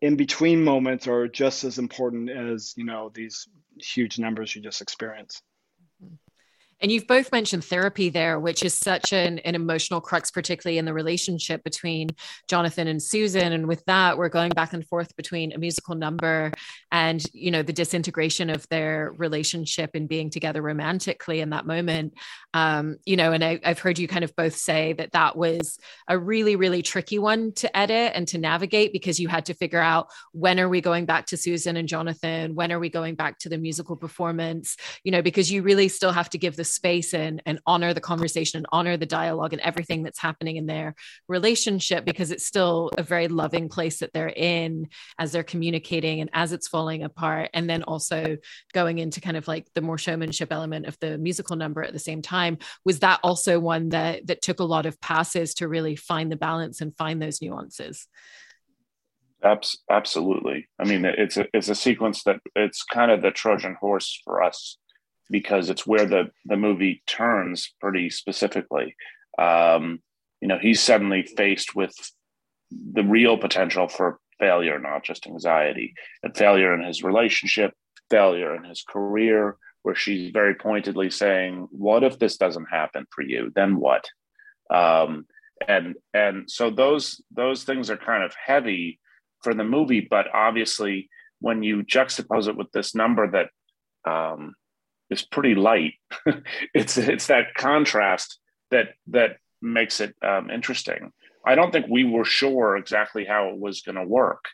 in 0.00 0.16
between 0.16 0.64
moments 0.64 1.06
are 1.06 1.28
just 1.28 1.62
as 1.62 1.78
important 1.78 2.30
as 2.30 2.74
you 2.76 2.84
know 2.84 3.10
these 3.14 3.46
huge 3.78 4.18
numbers 4.18 4.54
you 4.54 4.62
just 4.62 4.82
experience 4.82 5.42
and 6.80 6.90
you've 6.90 7.06
both 7.06 7.30
mentioned 7.30 7.64
therapy 7.64 8.08
there, 8.08 8.40
which 8.40 8.62
is 8.62 8.74
such 8.74 9.12
an, 9.12 9.38
an 9.40 9.54
emotional 9.54 10.00
crux, 10.00 10.30
particularly 10.30 10.78
in 10.78 10.86
the 10.86 10.94
relationship 10.94 11.62
between 11.62 12.08
Jonathan 12.48 12.86
and 12.86 13.02
Susan. 13.02 13.52
And 13.52 13.66
with 13.66 13.84
that, 13.84 14.16
we're 14.16 14.30
going 14.30 14.50
back 14.50 14.72
and 14.72 14.86
forth 14.86 15.14
between 15.16 15.52
a 15.52 15.58
musical 15.58 15.94
number 15.94 16.52
and, 16.90 17.22
you 17.34 17.50
know, 17.50 17.62
the 17.62 17.72
disintegration 17.72 18.48
of 18.48 18.66
their 18.68 19.12
relationship 19.18 19.90
and 19.94 20.08
being 20.08 20.30
together 20.30 20.62
romantically 20.62 21.40
in 21.40 21.50
that 21.50 21.66
moment. 21.66 22.14
Um, 22.54 22.96
you 23.04 23.16
know, 23.16 23.32
and 23.32 23.44
I, 23.44 23.60
I've 23.62 23.78
heard 23.78 23.98
you 23.98 24.08
kind 24.08 24.24
of 24.24 24.34
both 24.34 24.56
say 24.56 24.94
that 24.94 25.12
that 25.12 25.36
was 25.36 25.78
a 26.08 26.18
really, 26.18 26.56
really 26.56 26.80
tricky 26.80 27.18
one 27.18 27.52
to 27.56 27.76
edit 27.76 28.12
and 28.14 28.26
to 28.28 28.38
navigate 28.38 28.92
because 28.92 29.20
you 29.20 29.28
had 29.28 29.46
to 29.46 29.54
figure 29.54 29.80
out 29.80 30.08
when 30.32 30.58
are 30.58 30.68
we 30.68 30.80
going 30.80 31.04
back 31.04 31.26
to 31.26 31.36
Susan 31.36 31.76
and 31.76 31.88
Jonathan? 31.88 32.54
When 32.54 32.72
are 32.72 32.78
we 32.78 32.88
going 32.88 33.16
back 33.16 33.38
to 33.40 33.50
the 33.50 33.58
musical 33.58 33.96
performance? 33.96 34.76
You 35.04 35.12
know, 35.12 35.20
because 35.22 35.52
you 35.52 35.62
really 35.62 35.88
still 35.88 36.12
have 36.12 36.30
to 36.30 36.38
give 36.38 36.56
the 36.56 36.69
space 36.70 37.14
and 37.14 37.42
and 37.46 37.60
honor 37.66 37.92
the 37.94 38.00
conversation 38.00 38.58
and 38.58 38.66
honor 38.72 38.96
the 38.96 39.06
dialogue 39.06 39.52
and 39.52 39.62
everything 39.62 40.02
that's 40.02 40.18
happening 40.18 40.56
in 40.56 40.66
their 40.66 40.94
relationship 41.28 42.04
because 42.04 42.30
it's 42.30 42.46
still 42.46 42.90
a 42.96 43.02
very 43.02 43.28
loving 43.28 43.68
place 43.68 43.98
that 44.00 44.12
they're 44.12 44.28
in 44.34 44.88
as 45.18 45.32
they're 45.32 45.42
communicating 45.42 46.20
and 46.20 46.30
as 46.32 46.52
it's 46.52 46.68
falling 46.68 47.02
apart. 47.02 47.50
And 47.54 47.68
then 47.68 47.82
also 47.82 48.36
going 48.72 48.98
into 48.98 49.20
kind 49.20 49.36
of 49.36 49.48
like 49.48 49.66
the 49.74 49.80
more 49.80 49.98
showmanship 49.98 50.52
element 50.52 50.86
of 50.86 50.98
the 51.00 51.18
musical 51.18 51.56
number 51.56 51.82
at 51.82 51.92
the 51.92 51.98
same 51.98 52.22
time 52.22 52.58
was 52.84 53.00
that 53.00 53.20
also 53.22 53.60
one 53.60 53.90
that 53.90 54.26
that 54.26 54.42
took 54.42 54.60
a 54.60 54.64
lot 54.64 54.86
of 54.86 55.00
passes 55.00 55.54
to 55.54 55.68
really 55.68 55.96
find 55.96 56.30
the 56.30 56.36
balance 56.36 56.80
and 56.80 56.96
find 56.96 57.20
those 57.20 57.42
nuances. 57.42 58.06
Absolutely. 59.42 60.68
I 60.78 60.84
mean 60.84 61.04
it's 61.04 61.36
a 61.36 61.46
it's 61.54 61.68
a 61.68 61.74
sequence 61.74 62.24
that 62.24 62.40
it's 62.54 62.82
kind 62.82 63.10
of 63.10 63.22
the 63.22 63.30
trojan 63.30 63.76
horse 63.80 64.20
for 64.24 64.42
us 64.42 64.76
because 65.30 65.70
it's 65.70 65.86
where 65.86 66.06
the 66.06 66.30
the 66.44 66.56
movie 66.56 67.02
turns 67.06 67.72
pretty 67.80 68.10
specifically. 68.10 68.96
Um, 69.38 70.00
you 70.40 70.48
know, 70.48 70.58
he's 70.58 70.82
suddenly 70.82 71.22
faced 71.22 71.74
with 71.74 71.94
the 72.70 73.02
real 73.02 73.36
potential 73.36 73.88
for 73.88 74.18
failure, 74.38 74.78
not 74.78 75.04
just 75.04 75.26
anxiety, 75.26 75.94
and 76.22 76.36
failure 76.36 76.74
in 76.74 76.82
his 76.82 77.02
relationship, 77.02 77.72
failure 78.10 78.54
in 78.56 78.64
his 78.64 78.82
career, 78.82 79.56
where 79.82 79.94
she's 79.94 80.30
very 80.30 80.54
pointedly 80.54 81.10
saying, 81.10 81.68
"What 81.70 82.02
if 82.02 82.18
this 82.18 82.36
doesn't 82.36 82.66
happen 82.70 83.06
for 83.10 83.22
you? 83.22 83.52
Then 83.54 83.76
what?" 83.76 84.08
Um, 84.70 85.26
and 85.66 85.94
and 86.14 86.50
so 86.50 86.70
those 86.70 87.20
those 87.30 87.64
things 87.64 87.90
are 87.90 87.96
kind 87.96 88.24
of 88.24 88.34
heavy 88.34 88.98
for 89.42 89.54
the 89.54 89.64
movie, 89.64 90.06
but 90.08 90.26
obviously 90.34 91.08
when 91.40 91.62
you 91.62 91.82
juxtapose 91.82 92.48
it 92.48 92.56
with 92.56 92.70
this 92.72 92.94
number 92.94 93.30
that 93.30 93.48
um, 94.10 94.54
is 95.10 95.22
pretty 95.22 95.54
light. 95.54 95.94
it's 96.74 96.96
it's 96.96 97.26
that 97.26 97.54
contrast 97.54 98.38
that 98.70 98.90
that 99.08 99.36
makes 99.60 100.00
it 100.00 100.14
um, 100.22 100.50
interesting. 100.50 101.12
I 101.44 101.54
don't 101.54 101.72
think 101.72 101.86
we 101.88 102.04
were 102.04 102.24
sure 102.24 102.76
exactly 102.76 103.24
how 103.24 103.48
it 103.48 103.58
was 103.58 103.82
going 103.82 103.96
to 103.96 104.04
work, 104.04 104.44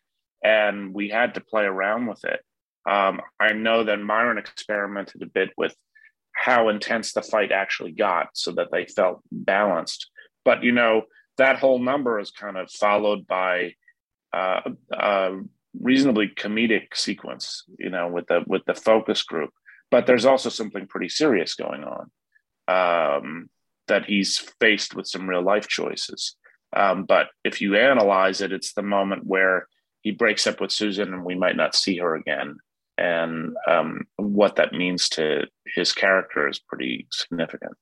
and 0.43 0.95
we 0.95 1.09
had 1.09 1.35
to 1.35 1.41
play 1.41 1.65
around 1.65 2.07
with 2.07 2.25
it. 2.25 2.41
Um, 2.89 3.21
I 3.41 3.53
know 3.53 3.85
that 3.85 4.01
Myron 4.01 4.39
experimented 4.39 5.23
a 5.23 5.27
bit 5.27 5.51
with 5.57 5.75
how 6.33 6.69
intense 6.69 7.13
the 7.13 7.23
fight 7.23 7.53
actually 7.53 7.93
got, 7.93 8.29
so 8.35 8.53
that 8.53 8.71
they 8.73 8.87
felt 8.87 9.23
balanced. 9.31 10.11
But 10.45 10.63
you 10.63 10.73
know 10.73 11.03
that 11.39 11.59
whole 11.59 11.79
number 11.79 12.19
is 12.19 12.31
kind 12.31 12.57
of 12.57 12.71
followed 12.71 13.27
by 13.27 13.75
uh, 14.33 14.61
a 14.93 15.41
reasonably 15.79 16.29
comedic 16.29 16.95
sequence, 16.95 17.65
you 17.79 17.91
know, 17.91 18.09
with 18.09 18.27
the 18.29 18.43
with 18.47 18.65
the 18.67 18.75
focus 18.75 19.23
group 19.23 19.51
but 19.91 20.07
there's 20.07 20.25
also 20.25 20.49
something 20.49 20.87
pretty 20.87 21.09
serious 21.09 21.55
going 21.55 21.85
on 21.85 22.11
um, 22.69 23.51
that 23.89 24.05
he's 24.05 24.39
faced 24.61 24.95
with 24.95 25.07
some 25.07 25.29
real 25.29 25.43
life 25.43 25.69
choices. 25.69 26.37
Um, 26.75 27.05
but 27.05 27.29
if 27.45 27.61
you 27.61 27.77
analyze 27.77 28.41
it, 28.41 28.53
it's 28.53 28.73
the 28.73 28.83
moment 28.83 29.25
where 29.25 29.69
he 30.03 30.11
breaks 30.11 30.47
up 30.47 30.61
with 30.61 30.73
Susan 30.73 31.15
and 31.15 31.25
we 31.25 31.35
might 31.35 31.57
not 31.57 31.75
see 31.75 31.99
her 31.99 32.15
again. 32.15 32.57
And 32.99 33.57
um, 33.69 34.07
what 34.17 34.57
that 34.57 34.73
means 34.73 35.09
to 35.11 35.47
his 35.75 35.93
character 35.93 36.49
is 36.49 36.59
pretty 36.59 37.07
significant 37.13 37.77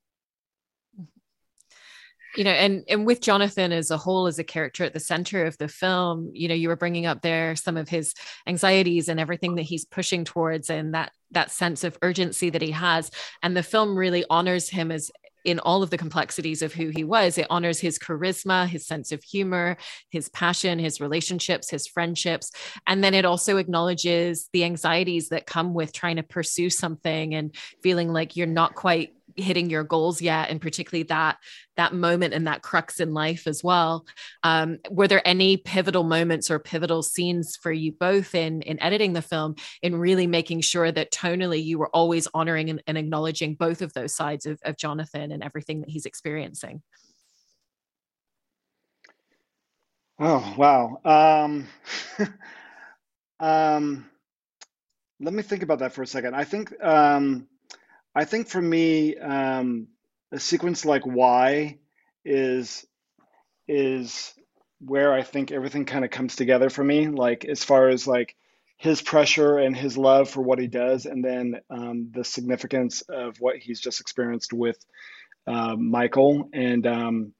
you 2.35 2.43
know 2.43 2.51
and 2.51 2.83
and 2.87 3.05
with 3.05 3.21
jonathan 3.21 3.71
as 3.71 3.91
a 3.91 3.97
whole 3.97 4.27
as 4.27 4.39
a 4.39 4.43
character 4.43 4.83
at 4.83 4.93
the 4.93 4.99
center 4.99 5.45
of 5.45 5.57
the 5.57 5.67
film 5.67 6.31
you 6.33 6.47
know 6.47 6.55
you 6.55 6.67
were 6.67 6.75
bringing 6.75 7.05
up 7.05 7.21
there 7.21 7.55
some 7.55 7.77
of 7.77 7.89
his 7.89 8.13
anxieties 8.47 9.09
and 9.09 9.19
everything 9.19 9.55
that 9.55 9.63
he's 9.63 9.85
pushing 9.85 10.23
towards 10.23 10.69
and 10.69 10.93
that 10.93 11.11
that 11.31 11.51
sense 11.51 11.83
of 11.83 11.97
urgency 12.01 12.49
that 12.49 12.61
he 12.61 12.71
has 12.71 13.11
and 13.41 13.55
the 13.55 13.63
film 13.63 13.97
really 13.97 14.25
honors 14.29 14.69
him 14.69 14.91
as 14.91 15.11
in 15.45 15.59
all 15.59 15.83
of 15.83 15.91
the 15.91 15.97
complexities 15.97 16.61
of 16.61 16.73
who 16.73 16.89
he 16.89 17.03
was. 17.03 17.37
It 17.37 17.47
honors 17.49 17.79
his 17.79 17.99
charisma, 17.99 18.67
his 18.67 18.85
sense 18.85 19.11
of 19.11 19.23
humor, 19.23 19.77
his 20.09 20.27
passion, 20.29 20.79
his 20.79 20.99
relationships, 20.99 21.69
his 21.69 21.87
friendships. 21.87 22.51
And 22.87 23.03
then 23.03 23.13
it 23.13 23.25
also 23.25 23.57
acknowledges 23.57 24.49
the 24.51 24.63
anxieties 24.63 25.29
that 25.29 25.45
come 25.45 25.73
with 25.73 25.93
trying 25.93 26.15
to 26.17 26.23
pursue 26.23 26.69
something 26.69 27.35
and 27.35 27.55
feeling 27.83 28.11
like 28.11 28.35
you're 28.35 28.47
not 28.47 28.73
quite 28.73 29.13
hitting 29.35 29.69
your 29.69 29.83
goals 29.83 30.21
yet 30.21 30.49
and 30.49 30.61
particularly 30.61 31.03
that 31.03 31.37
that 31.77 31.93
moment 31.93 32.33
and 32.33 32.47
that 32.47 32.61
crux 32.61 32.99
in 32.99 33.13
life 33.13 33.47
as 33.47 33.63
well. 33.63 34.05
Um, 34.43 34.77
were 34.89 35.07
there 35.07 35.27
any 35.27 35.57
pivotal 35.57 36.03
moments 36.03 36.49
or 36.49 36.59
pivotal 36.59 37.03
scenes 37.03 37.55
for 37.55 37.71
you 37.71 37.91
both 37.91 38.33
in 38.33 38.61
in 38.61 38.81
editing 38.81 39.13
the 39.13 39.21
film 39.21 39.55
in 39.81 39.95
really 39.95 40.27
making 40.27 40.61
sure 40.61 40.91
that 40.91 41.11
tonally 41.11 41.63
you 41.63 41.77
were 41.77 41.89
always 41.89 42.27
honoring 42.33 42.69
and, 42.69 42.81
and 42.87 42.97
acknowledging 42.97 43.55
both 43.55 43.81
of 43.81 43.93
those 43.93 44.15
sides 44.15 44.45
of, 44.45 44.59
of 44.63 44.77
jonathan 44.77 45.31
and 45.31 45.43
everything 45.43 45.81
that 45.81 45.89
he's 45.89 46.05
experiencing? 46.05 46.81
Oh 50.19 50.55
wow. 50.57 50.99
Um, 51.03 51.67
um, 53.39 54.09
let 55.19 55.33
me 55.33 55.43
think 55.43 55.63
about 55.63 55.79
that 55.79 55.93
for 55.93 56.03
a 56.03 56.07
second. 56.07 56.35
I 56.35 56.43
think 56.43 56.73
um, 56.83 57.47
I 58.15 58.25
think 58.25 58.47
for 58.47 58.61
me, 58.61 59.17
um, 59.17 59.87
a 60.31 60.39
sequence 60.39 60.85
like 60.85 61.05
Y 61.05 61.77
is 62.23 62.85
is 63.67 64.33
where 64.79 65.13
I 65.13 65.23
think 65.23 65.51
everything 65.51 65.85
kind 65.85 66.05
of 66.05 66.11
comes 66.11 66.35
together 66.35 66.69
for 66.69 66.83
me. 66.83 67.07
Like 67.07 67.45
as 67.45 67.63
far 67.63 67.89
as 67.89 68.07
like 68.07 68.35
his 68.77 69.01
pressure 69.01 69.57
and 69.57 69.75
his 69.75 69.97
love 69.97 70.29
for 70.29 70.41
what 70.41 70.59
he 70.59 70.67
does, 70.67 71.05
and 71.05 71.23
then 71.23 71.61
um, 71.69 72.11
the 72.13 72.23
significance 72.23 73.01
of 73.01 73.37
what 73.39 73.57
he's 73.57 73.79
just 73.81 74.01
experienced 74.01 74.53
with 74.53 74.77
uh, 75.47 75.75
Michael. 75.75 76.49
And 76.53 76.85
um, 76.87 77.33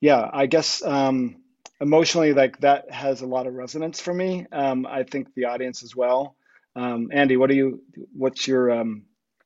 yeah, 0.00 0.28
I 0.32 0.46
guess 0.46 0.82
um, 0.84 1.36
emotionally, 1.80 2.32
like 2.32 2.60
that 2.60 2.90
has 2.90 3.22
a 3.22 3.26
lot 3.26 3.46
of 3.46 3.54
resonance 3.54 4.00
for 4.00 4.14
me. 4.14 4.46
Um, 4.52 4.86
I 4.86 5.04
think 5.04 5.34
the 5.34 5.46
audience 5.46 5.82
as 5.82 5.96
well. 5.96 6.36
Um, 6.76 7.08
Andy, 7.12 7.36
what 7.36 7.50
do 7.50 7.56
you? 7.56 7.82
What's 8.14 8.46
your 8.48 8.70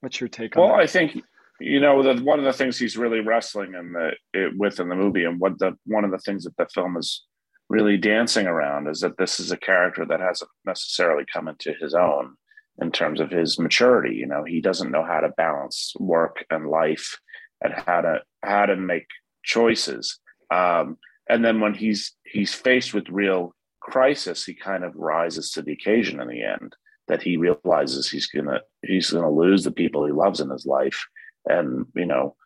What's 0.00 0.20
your 0.20 0.28
take 0.28 0.56
on 0.56 0.70
well. 0.70 0.80
I 0.80 0.86
think 0.86 1.20
you 1.60 1.80
know 1.80 2.02
the, 2.02 2.22
one 2.22 2.38
of 2.38 2.44
the 2.44 2.52
things 2.52 2.78
he's 2.78 2.96
really 2.96 3.20
wrestling 3.20 3.74
in 3.74 3.92
the 3.92 4.12
it, 4.32 4.52
with 4.56 4.80
in 4.80 4.88
the 4.88 4.96
movie, 4.96 5.24
and 5.24 5.40
what 5.40 5.58
the 5.58 5.76
one 5.84 6.04
of 6.04 6.10
the 6.10 6.18
things 6.18 6.44
that 6.44 6.56
the 6.56 6.66
film 6.72 6.96
is 6.96 7.24
really 7.68 7.96
dancing 7.96 8.46
around 8.46 8.88
is 8.88 9.00
that 9.00 9.18
this 9.18 9.40
is 9.40 9.50
a 9.50 9.56
character 9.56 10.04
that 10.06 10.20
hasn't 10.20 10.50
necessarily 10.64 11.24
come 11.32 11.48
into 11.48 11.74
his 11.80 11.94
own 11.94 12.34
in 12.80 12.92
terms 12.92 13.20
of 13.20 13.30
his 13.30 13.58
maturity. 13.58 14.14
You 14.14 14.26
know, 14.26 14.44
he 14.44 14.60
doesn't 14.60 14.90
know 14.90 15.04
how 15.04 15.20
to 15.20 15.30
balance 15.30 15.92
work 15.98 16.44
and 16.50 16.68
life 16.68 17.18
and 17.62 17.72
how 17.74 18.02
to 18.02 18.20
how 18.42 18.66
to 18.66 18.76
make 18.76 19.06
choices. 19.42 20.18
Um, 20.50 20.98
and 21.28 21.44
then 21.44 21.60
when 21.60 21.74
he's 21.74 22.12
he's 22.24 22.54
faced 22.54 22.94
with 22.94 23.08
real 23.08 23.54
crisis, 23.80 24.44
he 24.44 24.54
kind 24.54 24.84
of 24.84 24.94
rises 24.94 25.50
to 25.52 25.62
the 25.62 25.72
occasion 25.72 26.20
in 26.20 26.28
the 26.28 26.42
end 26.42 26.74
that 27.08 27.22
he 27.22 27.36
realizes 27.36 28.08
he's 28.08 28.26
gonna 28.26 28.60
he's 28.82 29.10
gonna 29.10 29.30
lose 29.30 29.64
the 29.64 29.70
people 29.70 30.04
he 30.04 30.12
loves 30.12 30.40
in 30.40 30.50
his 30.50 30.66
life, 30.66 31.06
and 31.46 31.86
you 31.94 32.06
know, 32.06 32.36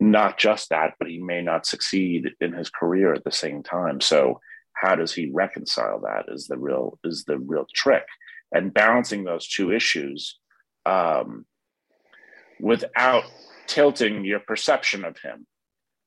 not 0.00 0.38
just 0.38 0.70
that, 0.70 0.94
but 0.98 1.08
he 1.08 1.18
may 1.18 1.42
not 1.42 1.66
succeed 1.66 2.30
in 2.40 2.52
his 2.52 2.70
career 2.70 3.14
at 3.14 3.24
the 3.24 3.32
same 3.32 3.62
time. 3.62 4.00
So 4.00 4.40
how 4.74 4.94
does 4.94 5.12
he 5.12 5.30
reconcile 5.32 6.00
that? 6.00 6.26
Is 6.28 6.46
the 6.46 6.58
real 6.58 6.98
is 7.04 7.24
the 7.24 7.38
real 7.38 7.66
trick, 7.74 8.04
and 8.52 8.74
balancing 8.74 9.24
those 9.24 9.48
two 9.48 9.72
issues 9.72 10.38
um, 10.84 11.46
without 12.60 13.24
tilting 13.66 14.24
your 14.24 14.40
perception 14.40 15.04
of 15.04 15.18
him. 15.18 15.46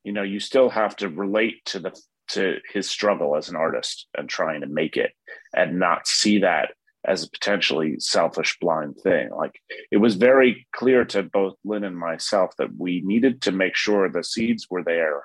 You 0.04 0.14
know, 0.14 0.24
you 0.24 0.40
still 0.40 0.70
have 0.70 0.96
to 0.98 1.10
relate 1.10 1.66
to 1.66 1.80
the 1.80 2.02
to 2.30 2.58
his 2.72 2.90
struggle 2.90 3.36
as 3.36 3.50
an 3.50 3.56
artist 3.56 4.08
and 4.16 4.30
trying 4.30 4.62
to 4.62 4.68
make 4.68 4.98
it 4.98 5.12
and 5.54 5.80
not 5.80 6.08
see 6.08 6.40
that 6.40 6.72
as 7.06 7.24
a 7.24 7.30
potentially 7.30 8.00
selfish 8.00 8.58
blind 8.60 8.96
thing 8.98 9.30
like 9.32 9.62
it 9.92 9.98
was 9.98 10.16
very 10.16 10.68
clear 10.74 11.06
to 11.06 11.24
both 11.24 11.56
Lin 11.64 11.84
and 11.84 11.98
myself 11.98 12.52
that 12.58 12.76
we 12.78 13.02
needed 13.06 13.42
to 13.42 13.52
make 13.52 13.76
sure 13.76 14.10
the 14.10 14.24
seeds 14.24 14.68
were 14.70 14.84
there 14.84 15.24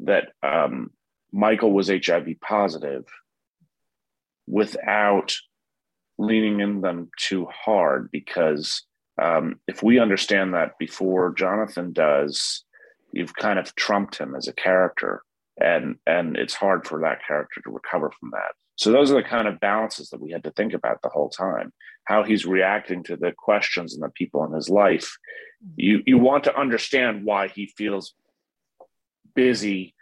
that 0.00 0.32
um, 0.42 0.90
michael 1.32 1.72
was 1.72 1.88
hiv 1.88 2.26
positive 2.40 3.04
without 4.46 5.36
leaning 6.18 6.60
in 6.60 6.80
them 6.80 7.10
too 7.16 7.46
hard 7.46 8.10
because 8.10 8.82
um, 9.20 9.60
if 9.66 9.82
we 9.82 9.98
understand 9.98 10.54
that 10.54 10.78
before 10.78 11.34
Jonathan 11.34 11.92
does, 11.92 12.64
you've 13.12 13.34
kind 13.34 13.58
of 13.58 13.74
trumped 13.74 14.16
him 14.16 14.34
as 14.34 14.48
a 14.48 14.52
character, 14.52 15.22
and 15.60 15.96
and 16.06 16.36
it's 16.36 16.54
hard 16.54 16.86
for 16.86 17.00
that 17.00 17.18
character 17.26 17.60
to 17.62 17.70
recover 17.70 18.10
from 18.18 18.30
that. 18.30 18.54
So 18.80 18.90
those 18.92 19.10
are 19.10 19.16
the 19.16 19.28
kind 19.28 19.46
of 19.46 19.60
balances 19.60 20.08
that 20.08 20.22
we 20.22 20.30
had 20.30 20.44
to 20.44 20.50
think 20.52 20.72
about 20.72 21.02
the 21.02 21.10
whole 21.10 21.28
time. 21.28 21.70
How 22.04 22.22
he's 22.22 22.46
reacting 22.46 23.02
to 23.04 23.16
the 23.16 23.30
questions 23.30 23.92
and 23.92 24.02
the 24.02 24.08
people 24.08 24.42
in 24.44 24.52
his 24.52 24.70
life. 24.70 25.18
You 25.76 26.02
you 26.06 26.16
want 26.16 26.44
to 26.44 26.58
understand 26.58 27.26
why 27.26 27.48
he 27.48 27.66
feels 27.76 28.14
busy 29.34 29.94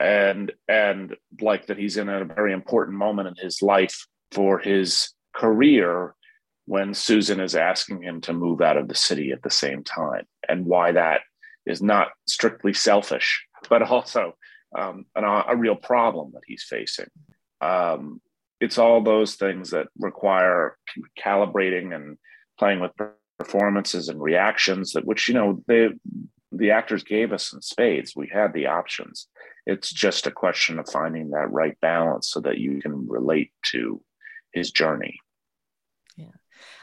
and 0.00 0.50
and 0.66 1.14
like 1.40 1.66
that 1.66 1.78
he's 1.78 1.96
in 1.96 2.08
a 2.08 2.24
very 2.24 2.52
important 2.52 2.98
moment 2.98 3.28
in 3.28 3.34
his 3.36 3.62
life 3.62 4.08
for 4.32 4.58
his 4.58 5.10
career 5.32 6.16
when 6.66 6.94
Susan 6.94 7.38
is 7.38 7.54
asking 7.54 8.02
him 8.02 8.20
to 8.22 8.32
move 8.32 8.60
out 8.60 8.76
of 8.76 8.88
the 8.88 8.96
city 8.96 9.30
at 9.30 9.42
the 9.42 9.50
same 9.50 9.84
time, 9.84 10.24
and 10.48 10.66
why 10.66 10.90
that 10.90 11.20
is 11.66 11.80
not 11.80 12.08
strictly 12.26 12.72
selfish, 12.72 13.46
but 13.70 13.82
also 13.82 14.34
um, 14.76 15.06
an, 15.14 15.22
a 15.24 15.54
real 15.56 15.76
problem 15.76 16.32
that 16.34 16.42
he's 16.48 16.64
facing. 16.64 17.06
Um, 17.60 18.20
it's 18.60 18.78
all 18.78 19.02
those 19.02 19.36
things 19.36 19.70
that 19.70 19.88
require 19.98 20.76
calibrating 21.18 21.94
and 21.94 22.18
playing 22.58 22.80
with 22.80 22.92
performances 23.38 24.08
and 24.08 24.20
reactions 24.20 24.92
that 24.92 25.04
which 25.04 25.28
you 25.28 25.34
know 25.34 25.62
they 25.68 25.90
the 26.50 26.70
actors 26.70 27.04
gave 27.04 27.32
us 27.32 27.52
in 27.52 27.60
spades. 27.60 28.16
We 28.16 28.28
had 28.32 28.52
the 28.52 28.66
options. 28.66 29.28
It's 29.66 29.92
just 29.92 30.26
a 30.26 30.30
question 30.30 30.78
of 30.78 30.88
finding 30.88 31.30
that 31.30 31.52
right 31.52 31.78
balance 31.80 32.30
so 32.30 32.40
that 32.40 32.58
you 32.58 32.80
can 32.80 33.06
relate 33.06 33.52
to 33.72 34.02
his 34.52 34.72
journey 34.72 35.20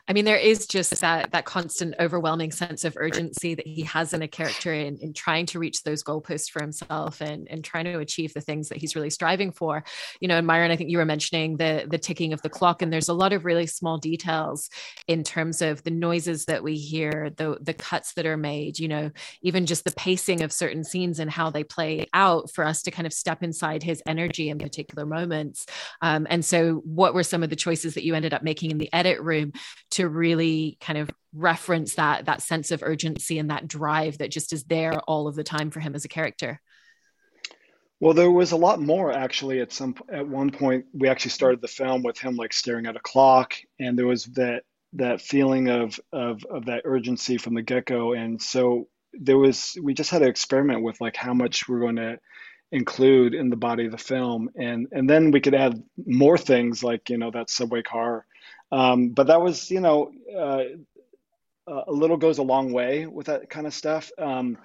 I 0.07 0.13
mean, 0.13 0.25
there 0.25 0.37
is 0.37 0.67
just 0.67 1.01
that 1.01 1.31
that 1.31 1.45
constant 1.45 1.95
overwhelming 1.99 2.51
sense 2.51 2.83
of 2.83 2.95
urgency 2.95 3.55
that 3.55 3.65
he 3.65 3.81
has 3.83 4.13
in 4.13 4.21
a 4.21 4.27
character 4.27 4.71
in, 4.71 4.97
in 4.97 5.13
trying 5.13 5.47
to 5.47 5.59
reach 5.59 5.81
those 5.81 6.03
goalposts 6.03 6.49
for 6.49 6.61
himself 6.61 7.21
and, 7.21 7.47
and 7.49 7.63
trying 7.63 7.85
to 7.85 7.97
achieve 7.97 8.31
the 8.33 8.41
things 8.41 8.69
that 8.69 8.77
he's 8.77 8.95
really 8.95 9.09
striving 9.09 9.51
for. 9.51 9.83
You 10.19 10.27
know, 10.27 10.37
and 10.37 10.45
Myron, 10.45 10.69
I 10.69 10.75
think 10.75 10.91
you 10.91 10.99
were 10.99 11.05
mentioning 11.05 11.57
the 11.57 11.87
the 11.89 11.97
ticking 11.97 12.33
of 12.33 12.41
the 12.43 12.49
clock, 12.49 12.83
and 12.83 12.93
there's 12.93 13.09
a 13.09 13.13
lot 13.13 13.33
of 13.33 13.45
really 13.45 13.65
small 13.65 13.97
details 13.97 14.69
in 15.07 15.23
terms 15.23 15.63
of 15.63 15.83
the 15.83 15.91
noises 15.91 16.45
that 16.45 16.61
we 16.61 16.75
hear, 16.75 17.31
the 17.35 17.57
the 17.59 17.73
cuts 17.73 18.13
that 18.13 18.27
are 18.27 18.37
made, 18.37 18.77
you 18.77 18.87
know, 18.87 19.09
even 19.41 19.65
just 19.65 19.85
the 19.85 19.91
pacing 19.91 20.43
of 20.43 20.53
certain 20.53 20.83
scenes 20.83 21.19
and 21.19 21.31
how 21.31 21.49
they 21.49 21.63
play 21.63 22.05
out 22.13 22.51
for 22.51 22.63
us 22.63 22.83
to 22.83 22.91
kind 22.91 23.07
of 23.07 23.13
step 23.13 23.41
inside 23.41 23.81
his 23.81 24.03
energy 24.05 24.49
in 24.49 24.59
particular 24.59 25.07
moments. 25.07 25.65
Um, 26.03 26.27
and 26.29 26.45
so, 26.45 26.83
what 26.85 27.15
were 27.15 27.23
some 27.23 27.41
of 27.41 27.49
the 27.49 27.55
choices 27.55 27.95
that 27.95 28.05
you 28.05 28.13
ended 28.13 28.35
up 28.35 28.43
making 28.43 28.69
in 28.69 28.77
the 28.77 28.93
edit 28.93 29.19
room 29.19 29.51
to 29.95 30.07
really 30.07 30.77
kind 30.81 30.99
of 30.99 31.09
reference 31.33 31.95
that 31.95 32.25
that 32.25 32.41
sense 32.41 32.71
of 32.71 32.83
urgency 32.83 33.39
and 33.39 33.49
that 33.49 33.67
drive 33.67 34.17
that 34.17 34.31
just 34.31 34.53
is 34.53 34.63
there 34.65 34.99
all 35.01 35.27
of 35.27 35.35
the 35.35 35.43
time 35.43 35.71
for 35.71 35.79
him 35.79 35.95
as 35.95 36.05
a 36.05 36.09
character. 36.09 36.61
Well 37.99 38.13
there 38.13 38.31
was 38.31 38.51
a 38.51 38.57
lot 38.57 38.81
more 38.81 39.11
actually 39.11 39.61
at 39.61 39.71
some 39.71 39.95
at 40.11 40.27
one 40.27 40.51
point 40.51 40.85
we 40.93 41.07
actually 41.07 41.31
started 41.31 41.61
the 41.61 41.67
film 41.67 42.03
with 42.03 42.17
him 42.17 42.35
like 42.35 42.53
staring 42.53 42.85
at 42.87 42.95
a 42.95 43.01
clock 43.01 43.55
and 43.79 43.97
there 43.97 44.07
was 44.07 44.25
that 44.25 44.63
that 44.93 45.21
feeling 45.21 45.69
of 45.69 45.99
of, 46.11 46.43
of 46.45 46.65
that 46.65 46.81
urgency 46.85 47.37
from 47.37 47.53
the 47.53 47.61
get-go. 47.61 48.13
And 48.13 48.41
so 48.41 48.87
there 49.13 49.37
was 49.37 49.77
we 49.81 49.93
just 49.93 50.11
had 50.11 50.19
to 50.19 50.27
experiment 50.27 50.83
with 50.83 50.99
like 50.99 51.15
how 51.15 51.33
much 51.33 51.69
we're 51.69 51.79
going 51.79 51.97
to 51.97 52.19
include 52.71 53.33
in 53.33 53.49
the 53.49 53.55
body 53.55 53.85
of 53.85 53.91
the 53.91 53.97
film. 53.97 54.49
And 54.55 54.87
and 54.91 55.09
then 55.09 55.31
we 55.31 55.41
could 55.41 55.55
add 55.55 55.81
more 56.05 56.37
things 56.37 56.83
like 56.83 57.09
you 57.09 57.17
know 57.17 57.31
that 57.31 57.49
subway 57.49 57.81
car 57.81 58.25
um, 58.71 59.09
but 59.09 59.27
that 59.27 59.41
was, 59.41 59.69
you 59.71 59.79
know, 59.79 60.11
uh, 60.37 60.63
a 61.67 61.91
little 61.91 62.17
goes 62.17 62.37
a 62.37 62.43
long 62.43 62.71
way 62.71 63.05
with 63.05 63.27
that 63.27 63.49
kind 63.49 63.67
of 63.67 63.73
stuff. 63.73 64.11
Um, 64.17 64.57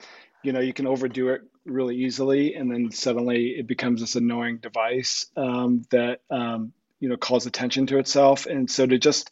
you 0.42 0.52
know, 0.52 0.60
you 0.60 0.72
can 0.72 0.86
overdo 0.86 1.30
it 1.30 1.42
really 1.64 1.96
easily, 1.96 2.54
and 2.54 2.70
then 2.70 2.90
suddenly 2.90 3.50
it 3.58 3.66
becomes 3.66 4.00
this 4.00 4.16
annoying 4.16 4.58
device 4.58 5.26
um, 5.36 5.82
that 5.90 6.20
um, 6.30 6.72
you 6.98 7.08
know 7.08 7.16
calls 7.16 7.46
attention 7.46 7.86
to 7.86 7.98
itself. 7.98 8.46
And 8.46 8.70
so 8.70 8.86
to 8.86 8.98
just 8.98 9.30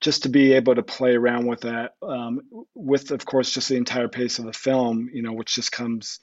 just 0.00 0.24
to 0.24 0.28
be 0.28 0.52
able 0.52 0.74
to 0.76 0.82
play 0.82 1.14
around 1.16 1.46
with 1.46 1.62
that, 1.62 1.94
um, 2.02 2.40
with 2.74 3.10
of 3.10 3.24
course 3.24 3.52
just 3.52 3.68
the 3.68 3.76
entire 3.76 4.08
pace 4.08 4.38
of 4.38 4.44
the 4.44 4.52
film, 4.52 5.10
you 5.12 5.22
know, 5.22 5.32
which 5.32 5.54
just 5.54 5.72
comes 5.72 6.20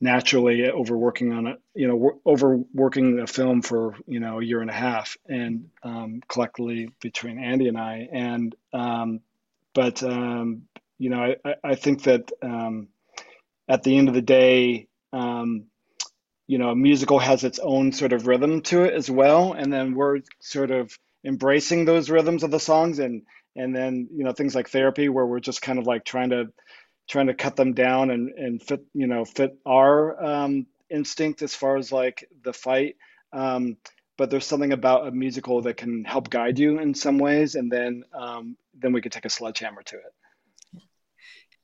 naturally 0.00 0.70
over 0.70 0.96
working 0.96 1.32
on 1.32 1.46
it, 1.48 1.60
you 1.74 1.88
know, 1.88 2.20
over 2.24 2.60
working 2.72 3.18
a 3.18 3.26
film 3.26 3.62
for, 3.62 3.96
you 4.06 4.20
know, 4.20 4.38
a 4.38 4.44
year 4.44 4.60
and 4.60 4.70
a 4.70 4.74
half 4.74 5.16
and 5.26 5.70
um, 5.82 6.22
collectively 6.28 6.90
between 7.00 7.38
Andy 7.38 7.66
and 7.68 7.76
I. 7.76 8.08
And, 8.12 8.54
um, 8.72 9.20
but, 9.74 10.02
um, 10.02 10.62
you 10.98 11.10
know, 11.10 11.34
I, 11.44 11.54
I 11.64 11.74
think 11.74 12.04
that 12.04 12.30
um, 12.42 12.88
at 13.68 13.82
the 13.82 13.96
end 13.98 14.08
of 14.08 14.14
the 14.14 14.22
day, 14.22 14.86
um, 15.12 15.64
you 16.46 16.58
know, 16.58 16.70
a 16.70 16.76
musical 16.76 17.18
has 17.18 17.44
its 17.44 17.58
own 17.58 17.92
sort 17.92 18.12
of 18.12 18.26
rhythm 18.26 18.62
to 18.62 18.84
it 18.84 18.94
as 18.94 19.10
well. 19.10 19.52
And 19.52 19.72
then 19.72 19.94
we're 19.94 20.20
sort 20.40 20.70
of 20.70 20.96
embracing 21.24 21.84
those 21.84 22.08
rhythms 22.08 22.44
of 22.44 22.50
the 22.50 22.60
songs 22.60 23.00
and, 23.00 23.22
and 23.56 23.74
then, 23.74 24.08
you 24.12 24.24
know, 24.24 24.32
things 24.32 24.54
like 24.54 24.70
therapy 24.70 25.08
where 25.08 25.26
we're 25.26 25.40
just 25.40 25.60
kind 25.60 25.78
of 25.78 25.86
like 25.86 26.04
trying 26.04 26.30
to, 26.30 26.52
trying 27.08 27.28
to 27.28 27.34
cut 27.34 27.56
them 27.56 27.74
down 27.74 28.10
and, 28.10 28.30
and 28.30 28.62
fit 28.62 28.84
you 28.94 29.06
know 29.06 29.24
fit 29.24 29.56
our 29.66 30.22
um, 30.22 30.66
instinct 30.90 31.42
as 31.42 31.54
far 31.54 31.76
as 31.76 31.92
like 31.92 32.28
the 32.42 32.52
fight. 32.52 32.96
Um, 33.32 33.76
but 34.16 34.30
there's 34.30 34.46
something 34.46 34.72
about 34.72 35.06
a 35.06 35.12
musical 35.12 35.62
that 35.62 35.76
can 35.76 36.04
help 36.04 36.28
guide 36.28 36.58
you 36.58 36.80
in 36.80 36.94
some 36.94 37.18
ways 37.18 37.54
and 37.54 37.70
then 37.70 38.02
um, 38.12 38.56
then 38.74 38.92
we 38.92 39.00
could 39.00 39.12
take 39.12 39.24
a 39.24 39.30
sledgehammer 39.30 39.82
to 39.82 39.96
it 39.96 40.12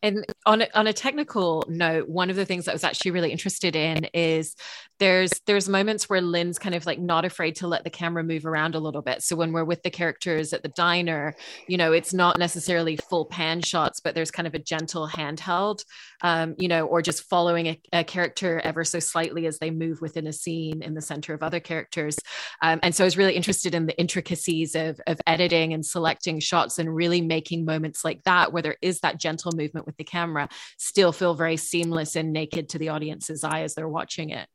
and 0.04 0.26
on 0.44 0.60
a, 0.60 0.68
on 0.74 0.86
a 0.86 0.92
technical 0.92 1.64
note, 1.66 2.10
one 2.10 2.28
of 2.28 2.36
the 2.36 2.44
things 2.44 2.66
that 2.66 2.72
I 2.72 2.74
was 2.74 2.84
actually 2.84 3.12
really 3.12 3.32
interested 3.32 3.74
in 3.74 4.04
is 4.12 4.54
there's 5.00 5.30
there's 5.46 5.66
moments 5.66 6.10
where 6.10 6.20
Lin's 6.20 6.58
kind 6.58 6.74
of 6.74 6.84
like 6.84 7.00
not 7.00 7.24
afraid 7.24 7.56
to 7.56 7.66
let 7.66 7.84
the 7.84 7.90
camera 7.90 8.22
move 8.22 8.44
around 8.44 8.74
a 8.74 8.80
little 8.80 9.00
bit. 9.00 9.22
So 9.22 9.34
when 9.34 9.52
we're 9.52 9.64
with 9.64 9.82
the 9.82 9.90
characters 9.90 10.52
at 10.52 10.62
the 10.62 10.68
diner, 10.68 11.34
you 11.68 11.78
know, 11.78 11.92
it's 11.92 12.12
not 12.12 12.38
necessarily 12.38 12.96
full 12.96 13.24
pan 13.24 13.62
shots, 13.62 14.00
but 14.00 14.14
there's 14.14 14.30
kind 14.30 14.46
of 14.46 14.54
a 14.54 14.58
gentle 14.58 15.08
handheld, 15.08 15.84
um, 16.20 16.54
you 16.58 16.68
know, 16.68 16.84
or 16.84 17.00
just 17.00 17.24
following 17.24 17.66
a, 17.68 17.80
a, 17.92 18.04
character 18.04 18.60
ever 18.62 18.84
so 18.84 19.00
slightly 19.00 19.46
as 19.46 19.58
they 19.58 19.70
move 19.70 20.02
within 20.02 20.26
a 20.26 20.32
scene 20.32 20.82
in 20.82 20.92
the 20.92 21.00
center 21.00 21.32
of 21.32 21.42
other 21.42 21.60
characters. 21.60 22.18
Um, 22.60 22.78
and 22.82 22.94
so 22.94 23.04
I 23.04 23.06
was 23.06 23.16
really 23.16 23.34
interested 23.34 23.74
in 23.74 23.86
the 23.86 23.98
intricacies 23.98 24.74
of 24.74 25.00
of 25.06 25.18
editing 25.26 25.72
and 25.72 25.84
selecting 25.84 26.40
shots 26.40 26.78
and 26.78 26.94
really 26.94 27.22
making 27.22 27.64
moments 27.64 28.04
like 28.04 28.22
that 28.24 28.52
where 28.52 28.62
there 28.62 28.76
is 28.82 29.00
that 29.00 29.18
gentle 29.18 29.52
movement 29.56 29.86
with 29.86 29.93
the 29.96 30.04
camera 30.04 30.48
still 30.78 31.12
feel 31.12 31.34
very 31.34 31.56
seamless 31.56 32.16
and 32.16 32.32
naked 32.32 32.68
to 32.70 32.78
the 32.78 32.90
audience's 32.90 33.44
eye 33.44 33.62
as 33.62 33.74
they're 33.74 33.88
watching 33.88 34.30
it? 34.30 34.48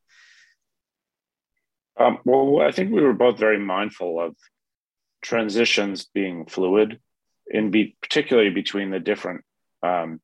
Um, 1.98 2.18
well, 2.24 2.62
I 2.66 2.72
think 2.72 2.90
we 2.90 3.02
were 3.02 3.12
both 3.12 3.38
very 3.38 3.58
mindful 3.58 4.20
of 4.20 4.34
transitions 5.22 6.06
being 6.06 6.46
fluid, 6.46 6.98
in 7.46 7.70
be, 7.70 7.96
particularly 8.00 8.50
between 8.50 8.90
the 8.90 9.00
different 9.00 9.42
um, 9.82 10.20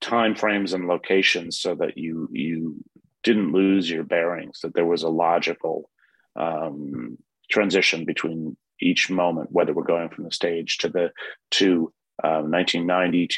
time 0.00 0.34
frames 0.34 0.72
and 0.72 0.86
locations, 0.86 1.58
so 1.58 1.74
that 1.74 1.98
you 1.98 2.28
you 2.32 2.76
didn't 3.24 3.52
lose 3.52 3.90
your 3.90 4.04
bearings. 4.04 4.60
That 4.60 4.74
there 4.74 4.86
was 4.86 5.02
a 5.02 5.08
logical 5.08 5.90
um, 6.36 7.18
transition 7.50 8.04
between 8.04 8.56
each 8.80 9.10
moment, 9.10 9.50
whether 9.50 9.72
we're 9.72 9.84
going 9.84 10.10
from 10.10 10.24
the 10.24 10.32
stage 10.32 10.78
to 10.78 10.88
the 10.88 11.10
to 11.52 11.92
1990 12.22 13.22
um, 13.22 13.28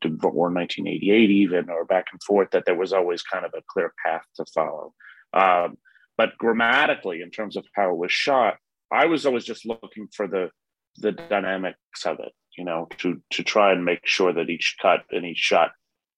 to, 0.00 0.08
to 0.08 0.26
or 0.28 0.50
1988 0.50 1.30
even 1.30 1.68
or 1.70 1.84
back 1.84 2.06
and 2.12 2.22
forth 2.22 2.50
that 2.52 2.64
there 2.66 2.76
was 2.76 2.92
always 2.92 3.22
kind 3.22 3.44
of 3.44 3.52
a 3.56 3.62
clear 3.68 3.92
path 4.04 4.22
to 4.36 4.44
follow. 4.54 4.94
Um, 5.32 5.76
but 6.18 6.36
grammatically 6.36 7.22
in 7.22 7.30
terms 7.30 7.56
of 7.56 7.64
how 7.74 7.90
it 7.90 7.96
was 7.96 8.12
shot 8.12 8.56
i 8.90 9.06
was 9.06 9.24
always 9.24 9.44
just 9.44 9.64
looking 9.64 10.08
for 10.14 10.26
the 10.26 10.50
the 10.96 11.12
dynamics 11.12 12.04
of 12.04 12.18
it 12.20 12.32
you 12.58 12.64
know 12.64 12.88
to 12.98 13.22
to 13.30 13.42
try 13.42 13.72
and 13.72 13.84
make 13.84 14.04
sure 14.04 14.32
that 14.32 14.50
each 14.50 14.76
cut 14.82 15.04
and 15.10 15.24
each 15.24 15.38
shot 15.38 15.70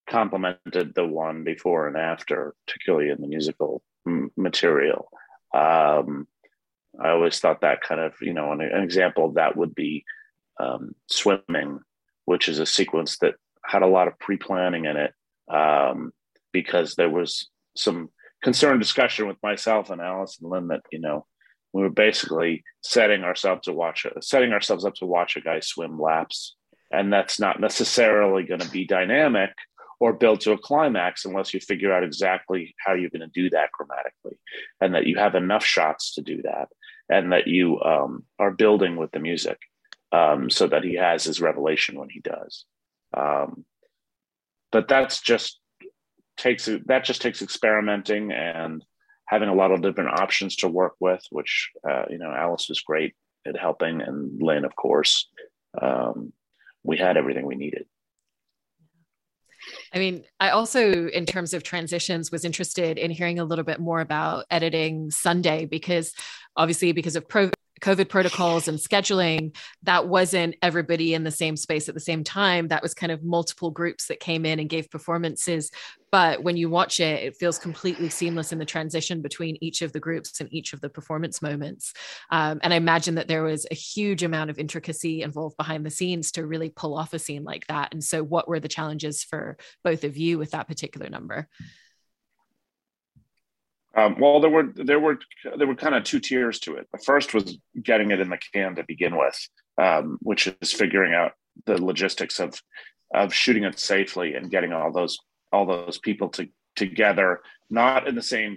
complemented 0.08 0.92
the 0.94 1.06
one 1.06 1.44
before 1.44 1.86
and 1.86 1.96
after 1.96 2.54
particularly 2.66 3.10
in 3.10 3.20
the 3.20 3.28
musical 3.28 3.80
m- 4.08 4.30
material. 4.36 5.08
Um, 5.54 6.26
i 7.00 7.10
always 7.10 7.38
thought 7.38 7.60
that 7.60 7.82
kind 7.82 8.00
of 8.00 8.14
you 8.20 8.32
know 8.32 8.50
an, 8.50 8.60
an 8.60 8.82
example 8.82 9.26
of 9.26 9.34
that 9.34 9.56
would 9.56 9.74
be 9.74 10.04
um, 10.58 10.94
swimming 11.08 11.80
which 12.24 12.48
is 12.48 12.58
a 12.58 12.66
sequence 12.66 13.18
that 13.18 13.34
had 13.64 13.82
a 13.82 13.86
lot 13.86 14.08
of 14.08 14.18
pre-planning 14.18 14.84
in 14.84 14.96
it 14.96 15.12
um, 15.52 16.12
because 16.52 16.94
there 16.94 17.10
was 17.10 17.48
some 17.76 18.08
concerned 18.42 18.80
discussion 18.80 19.28
with 19.28 19.36
myself 19.42 19.90
and 19.90 20.00
Alice 20.00 20.38
and 20.40 20.50
Lin 20.50 20.68
that 20.68 20.82
you 20.90 21.00
know 21.00 21.26
we 21.72 21.82
were 21.82 21.90
basically 21.90 22.64
setting 22.82 23.22
ourselves 23.22 23.62
to 23.62 23.72
watch 23.72 24.06
setting 24.20 24.52
ourselves 24.52 24.84
up 24.84 24.94
to 24.94 25.06
watch 25.06 25.36
a 25.36 25.40
guy 25.40 25.60
swim 25.60 26.00
laps, 26.00 26.56
and 26.90 27.12
that's 27.12 27.38
not 27.38 27.60
necessarily 27.60 28.42
going 28.42 28.60
to 28.60 28.70
be 28.70 28.84
dynamic 28.86 29.50
or 30.00 30.14
build 30.14 30.40
to 30.40 30.52
a 30.52 30.58
climax 30.58 31.26
unless 31.26 31.52
you 31.52 31.60
figure 31.60 31.92
out 31.92 32.02
exactly 32.02 32.74
how 32.84 32.94
you're 32.94 33.10
going 33.10 33.20
to 33.20 33.26
do 33.28 33.50
that 33.50 33.70
grammatically, 33.72 34.38
and 34.80 34.94
that 34.94 35.06
you 35.06 35.16
have 35.16 35.34
enough 35.34 35.64
shots 35.64 36.14
to 36.14 36.22
do 36.22 36.42
that. 36.42 36.68
and 37.08 37.32
that 37.32 37.46
you 37.46 37.80
um, 37.82 38.24
are 38.38 38.52
building 38.52 38.96
with 38.96 39.10
the 39.10 39.18
music 39.18 39.58
um, 40.12 40.50
so 40.50 40.66
that 40.66 40.84
he 40.84 40.94
has 40.94 41.24
his 41.24 41.40
revelation 41.40 41.98
when 41.98 42.08
he 42.08 42.20
does. 42.20 42.64
Um, 43.16 43.64
but 44.72 44.88
that's 44.88 45.20
just 45.20 45.58
takes 46.36 46.68
that 46.86 47.04
just 47.04 47.20
takes 47.20 47.42
experimenting 47.42 48.32
and 48.32 48.84
having 49.26 49.48
a 49.48 49.54
lot 49.54 49.70
of 49.70 49.82
different 49.82 50.20
options 50.20 50.56
to 50.56 50.68
work 50.68 50.94
with, 51.00 51.22
which 51.30 51.70
uh, 51.88 52.04
you 52.08 52.18
know 52.18 52.32
Alice 52.32 52.68
was 52.68 52.80
great 52.80 53.14
at 53.46 53.58
helping, 53.58 54.00
and 54.00 54.42
Lin, 54.42 54.64
of 54.64 54.74
course. 54.76 55.28
Um, 55.80 56.32
we 56.82 56.96
had 56.96 57.16
everything 57.16 57.46
we 57.46 57.56
needed. 57.56 57.86
I 59.94 59.98
mean, 59.98 60.24
I 60.38 60.50
also, 60.50 61.08
in 61.08 61.26
terms 61.26 61.52
of 61.52 61.62
transitions, 61.62 62.30
was 62.30 62.44
interested 62.44 62.98
in 62.98 63.10
hearing 63.10 63.38
a 63.38 63.44
little 63.44 63.64
bit 63.64 63.78
more 63.78 64.00
about 64.00 64.46
editing 64.50 65.10
Sunday 65.10 65.66
because 65.66 66.14
obviously, 66.56 66.92
because 66.92 67.16
of 67.16 67.28
pro- 67.28 67.50
COVID 67.80 68.08
protocols 68.08 68.68
and 68.68 68.78
scheduling, 68.78 69.56
that 69.82 70.08
wasn't 70.08 70.56
everybody 70.62 71.14
in 71.14 71.24
the 71.24 71.30
same 71.30 71.56
space 71.56 71.88
at 71.88 71.94
the 71.94 72.00
same 72.00 72.24
time. 72.24 72.68
That 72.68 72.82
was 72.82 72.94
kind 72.94 73.12
of 73.12 73.22
multiple 73.22 73.70
groups 73.70 74.06
that 74.06 74.20
came 74.20 74.44
in 74.44 74.58
and 74.58 74.68
gave 74.68 74.90
performances. 74.90 75.70
But 76.12 76.42
when 76.42 76.56
you 76.56 76.68
watch 76.68 76.98
it, 76.98 77.22
it 77.22 77.36
feels 77.36 77.58
completely 77.58 78.08
seamless 78.08 78.52
in 78.52 78.58
the 78.58 78.64
transition 78.64 79.22
between 79.22 79.56
each 79.60 79.80
of 79.80 79.92
the 79.92 80.00
groups 80.00 80.40
and 80.40 80.52
each 80.52 80.72
of 80.72 80.80
the 80.80 80.88
performance 80.88 81.40
moments. 81.40 81.92
Um, 82.30 82.60
and 82.62 82.72
I 82.72 82.76
imagine 82.76 83.14
that 83.14 83.28
there 83.28 83.44
was 83.44 83.66
a 83.70 83.74
huge 83.74 84.22
amount 84.22 84.50
of 84.50 84.58
intricacy 84.58 85.22
involved 85.22 85.56
behind 85.56 85.86
the 85.86 85.90
scenes 85.90 86.32
to 86.32 86.46
really 86.46 86.70
pull 86.70 86.96
off 86.96 87.14
a 87.14 87.18
scene 87.18 87.44
like 87.44 87.66
that. 87.68 87.92
And 87.92 88.02
so, 88.02 88.22
what 88.24 88.48
were 88.48 88.60
the 88.60 88.68
challenges 88.68 89.22
for 89.22 89.56
both 89.84 90.02
of 90.04 90.16
you 90.16 90.38
with 90.38 90.50
that 90.50 90.66
particular 90.66 91.08
number? 91.08 91.48
Um, 93.96 94.16
well, 94.20 94.40
there 94.40 94.50
were 94.50 94.72
there 94.74 95.00
were 95.00 95.18
there 95.56 95.66
were 95.66 95.74
kind 95.74 95.94
of 95.94 96.04
two 96.04 96.20
tiers 96.20 96.60
to 96.60 96.76
it. 96.76 96.86
The 96.92 96.98
first 96.98 97.34
was 97.34 97.58
getting 97.82 98.10
it 98.12 98.20
in 98.20 98.30
the 98.30 98.38
can 98.52 98.76
to 98.76 98.84
begin 98.84 99.16
with, 99.16 99.48
um, 99.78 100.18
which 100.20 100.46
is 100.60 100.72
figuring 100.72 101.12
out 101.12 101.32
the 101.66 101.82
logistics 101.82 102.38
of 102.38 102.60
of 103.12 103.34
shooting 103.34 103.64
it 103.64 103.78
safely 103.78 104.34
and 104.34 104.50
getting 104.50 104.72
all 104.72 104.92
those 104.92 105.18
all 105.52 105.66
those 105.66 105.98
people 105.98 106.28
to, 106.28 106.48
together, 106.76 107.40
not 107.68 108.06
in 108.06 108.14
the 108.14 108.22
same 108.22 108.54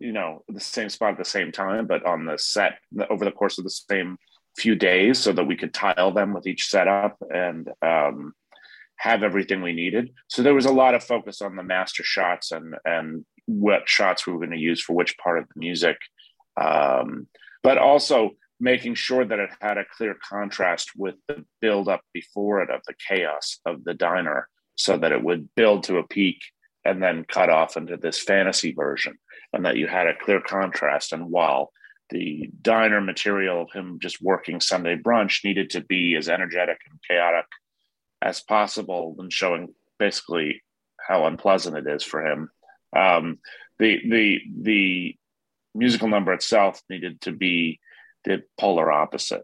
you 0.00 0.12
know 0.12 0.42
the 0.48 0.60
same 0.60 0.88
spot 0.88 1.12
at 1.12 1.18
the 1.18 1.24
same 1.24 1.52
time, 1.52 1.86
but 1.86 2.04
on 2.04 2.24
the 2.24 2.36
set 2.38 2.78
over 3.10 3.24
the 3.24 3.30
course 3.30 3.58
of 3.58 3.64
the 3.64 3.70
same 3.70 4.18
few 4.56 4.74
days, 4.74 5.18
so 5.18 5.32
that 5.32 5.44
we 5.44 5.56
could 5.56 5.72
tile 5.72 6.10
them 6.10 6.32
with 6.32 6.48
each 6.48 6.68
setup 6.68 7.16
and 7.32 7.68
um, 7.80 8.32
have 8.96 9.22
everything 9.22 9.62
we 9.62 9.72
needed. 9.72 10.10
So 10.26 10.42
there 10.42 10.54
was 10.54 10.66
a 10.66 10.72
lot 10.72 10.94
of 10.94 11.04
focus 11.04 11.40
on 11.40 11.54
the 11.54 11.62
master 11.62 12.02
shots 12.02 12.50
and 12.50 12.74
and 12.84 13.24
what 13.48 13.88
shots 13.88 14.26
we 14.26 14.32
were 14.32 14.38
going 14.38 14.50
to 14.50 14.58
use 14.58 14.80
for 14.80 14.92
which 14.92 15.16
part 15.16 15.38
of 15.38 15.48
the 15.48 15.58
music, 15.58 15.96
um, 16.60 17.26
but 17.62 17.78
also 17.78 18.32
making 18.60 18.94
sure 18.94 19.24
that 19.24 19.38
it 19.38 19.50
had 19.60 19.78
a 19.78 19.86
clear 19.96 20.14
contrast 20.22 20.90
with 20.96 21.14
the 21.28 21.44
build 21.60 21.88
up 21.88 22.02
before 22.12 22.60
it 22.60 22.70
of 22.70 22.82
the 22.86 22.94
chaos 23.08 23.58
of 23.64 23.84
the 23.84 23.94
diner, 23.94 24.48
so 24.76 24.98
that 24.98 25.12
it 25.12 25.24
would 25.24 25.48
build 25.54 25.82
to 25.82 25.96
a 25.96 26.06
peak 26.06 26.38
and 26.84 27.02
then 27.02 27.24
cut 27.24 27.48
off 27.48 27.76
into 27.76 27.96
this 27.96 28.18
fantasy 28.18 28.72
version, 28.72 29.18
and 29.52 29.64
that 29.64 29.76
you 29.76 29.86
had 29.86 30.06
a 30.06 30.18
clear 30.18 30.40
contrast. 30.40 31.12
And 31.12 31.30
while 31.30 31.72
the 32.10 32.50
diner 32.60 33.00
material 33.00 33.62
of 33.62 33.72
him 33.72 33.98
just 34.00 34.20
working 34.20 34.60
Sunday 34.60 34.96
brunch 34.96 35.44
needed 35.44 35.70
to 35.70 35.80
be 35.80 36.16
as 36.16 36.28
energetic 36.28 36.78
and 36.90 36.98
chaotic 37.08 37.46
as 38.20 38.40
possible 38.40 39.16
and 39.18 39.32
showing 39.32 39.74
basically 39.98 40.62
how 40.98 41.26
unpleasant 41.26 41.76
it 41.76 41.86
is 41.86 42.02
for 42.02 42.26
him 42.26 42.50
um, 42.96 43.38
the 43.78 44.00
the 44.08 44.40
the 44.60 45.16
musical 45.74 46.08
number 46.08 46.32
itself 46.32 46.82
needed 46.90 47.20
to 47.22 47.32
be 47.32 47.80
the 48.24 48.42
polar 48.58 48.90
opposite. 48.90 49.42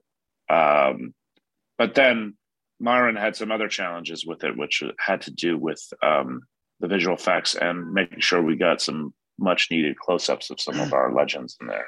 Um, 0.50 1.14
but 1.78 1.94
then 1.94 2.34
Myron 2.80 3.16
had 3.16 3.36
some 3.36 3.52
other 3.52 3.68
challenges 3.68 4.26
with 4.26 4.44
it, 4.44 4.56
which 4.56 4.82
had 4.98 5.22
to 5.22 5.30
do 5.30 5.56
with 5.56 5.82
um, 6.02 6.42
the 6.80 6.88
visual 6.88 7.16
effects 7.16 7.54
and 7.54 7.92
making 7.92 8.20
sure 8.20 8.42
we 8.42 8.56
got 8.56 8.80
some 8.80 9.14
much 9.38 9.68
needed 9.70 9.98
close 9.98 10.28
ups 10.28 10.50
of 10.50 10.60
some 10.60 10.78
of 10.80 10.92
our 10.92 11.12
legends 11.16 11.56
in 11.60 11.66
there. 11.66 11.86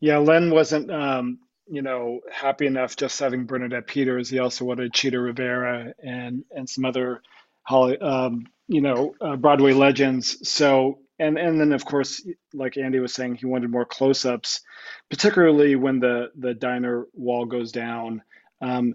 Yeah, 0.00 0.18
Lin 0.18 0.50
wasn't, 0.50 0.90
um, 0.90 1.38
you 1.66 1.82
know, 1.82 2.20
happy 2.30 2.66
enough 2.66 2.96
just 2.96 3.18
having 3.20 3.46
Bernadette 3.46 3.86
Peters. 3.86 4.28
He 4.28 4.38
also 4.38 4.64
wanted 4.64 4.92
Chita 4.92 5.20
Rivera 5.20 5.94
and 6.02 6.44
and 6.50 6.68
some 6.68 6.84
other 6.84 7.22
Holly, 7.62 7.98
um, 7.98 8.46
you 8.72 8.80
know, 8.80 9.14
uh, 9.20 9.36
Broadway 9.36 9.72
legends. 9.72 10.48
So, 10.48 10.98
and 11.18 11.38
and 11.38 11.60
then 11.60 11.72
of 11.72 11.84
course, 11.84 12.26
like 12.54 12.76
Andy 12.76 12.98
was 12.98 13.14
saying, 13.14 13.36
he 13.36 13.46
wanted 13.46 13.70
more 13.70 13.84
close-ups, 13.84 14.62
particularly 15.10 15.76
when 15.76 16.00
the 16.00 16.30
the 16.36 16.54
diner 16.54 17.06
wall 17.12 17.44
goes 17.44 17.70
down. 17.70 18.22
Um, 18.60 18.94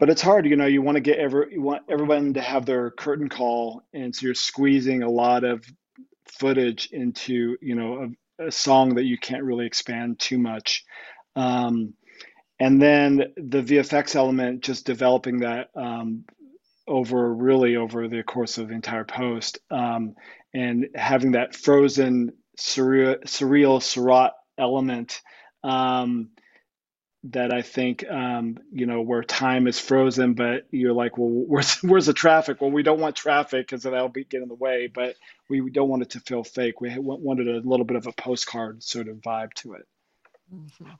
but 0.00 0.10
it's 0.10 0.22
hard, 0.22 0.46
you 0.46 0.56
know. 0.56 0.66
You 0.66 0.82
want 0.82 0.96
to 0.96 1.00
get 1.00 1.18
every 1.18 1.52
you 1.52 1.62
want 1.62 1.82
everyone 1.88 2.34
to 2.34 2.40
have 2.40 2.66
their 2.66 2.90
curtain 2.90 3.28
call, 3.28 3.82
and 3.92 4.14
so 4.14 4.26
you're 4.26 4.34
squeezing 4.34 5.02
a 5.02 5.10
lot 5.10 5.44
of 5.44 5.64
footage 6.26 6.88
into 6.90 7.56
you 7.60 7.74
know 7.74 8.10
a, 8.38 8.46
a 8.46 8.50
song 8.50 8.96
that 8.96 9.04
you 9.04 9.18
can't 9.18 9.44
really 9.44 9.66
expand 9.66 10.18
too 10.18 10.38
much. 10.38 10.84
Um, 11.36 11.94
and 12.58 12.80
then 12.80 13.32
the 13.36 13.62
VFX 13.62 14.16
element, 14.16 14.62
just 14.62 14.86
developing 14.86 15.40
that 15.40 15.70
um, 15.74 16.24
over 16.92 17.32
really 17.32 17.76
over 17.76 18.06
the 18.06 18.22
course 18.22 18.58
of 18.58 18.68
the 18.68 18.74
entire 18.74 19.04
post 19.04 19.58
um, 19.70 20.14
and 20.52 20.88
having 20.94 21.32
that 21.32 21.56
frozen 21.56 22.34
surreal, 22.58 23.18
surreal 23.24 23.82
Seurat 23.82 24.34
element 24.58 25.22
um, 25.64 26.28
that 27.24 27.50
I 27.50 27.62
think 27.62 28.04
um, 28.08 28.58
you 28.72 28.84
know 28.84 29.00
where 29.00 29.22
time 29.22 29.66
is 29.66 29.78
frozen, 29.78 30.34
but 30.34 30.66
you're 30.70 30.92
like, 30.92 31.16
well, 31.16 31.30
where's 31.48 31.76
where's 31.76 32.06
the 32.06 32.12
traffic? 32.12 32.60
Well, 32.60 32.70
we 32.70 32.82
don't 32.82 33.00
want 33.00 33.16
traffic 33.16 33.66
because 33.66 33.84
that'll 33.84 34.10
be 34.10 34.24
get 34.24 34.42
in 34.42 34.48
the 34.48 34.54
way, 34.54 34.90
but 34.92 35.16
we 35.48 35.70
don't 35.70 35.88
want 35.88 36.02
it 36.02 36.10
to 36.10 36.20
feel 36.20 36.44
fake. 36.44 36.80
We 36.82 36.94
wanted 36.98 37.48
a 37.48 37.66
little 37.66 37.86
bit 37.86 37.96
of 37.96 38.06
a 38.06 38.12
postcard 38.12 38.82
sort 38.82 39.08
of 39.08 39.16
vibe 39.16 39.54
to 39.54 39.74
it. 39.74 39.86
Mm-hmm 40.54 40.90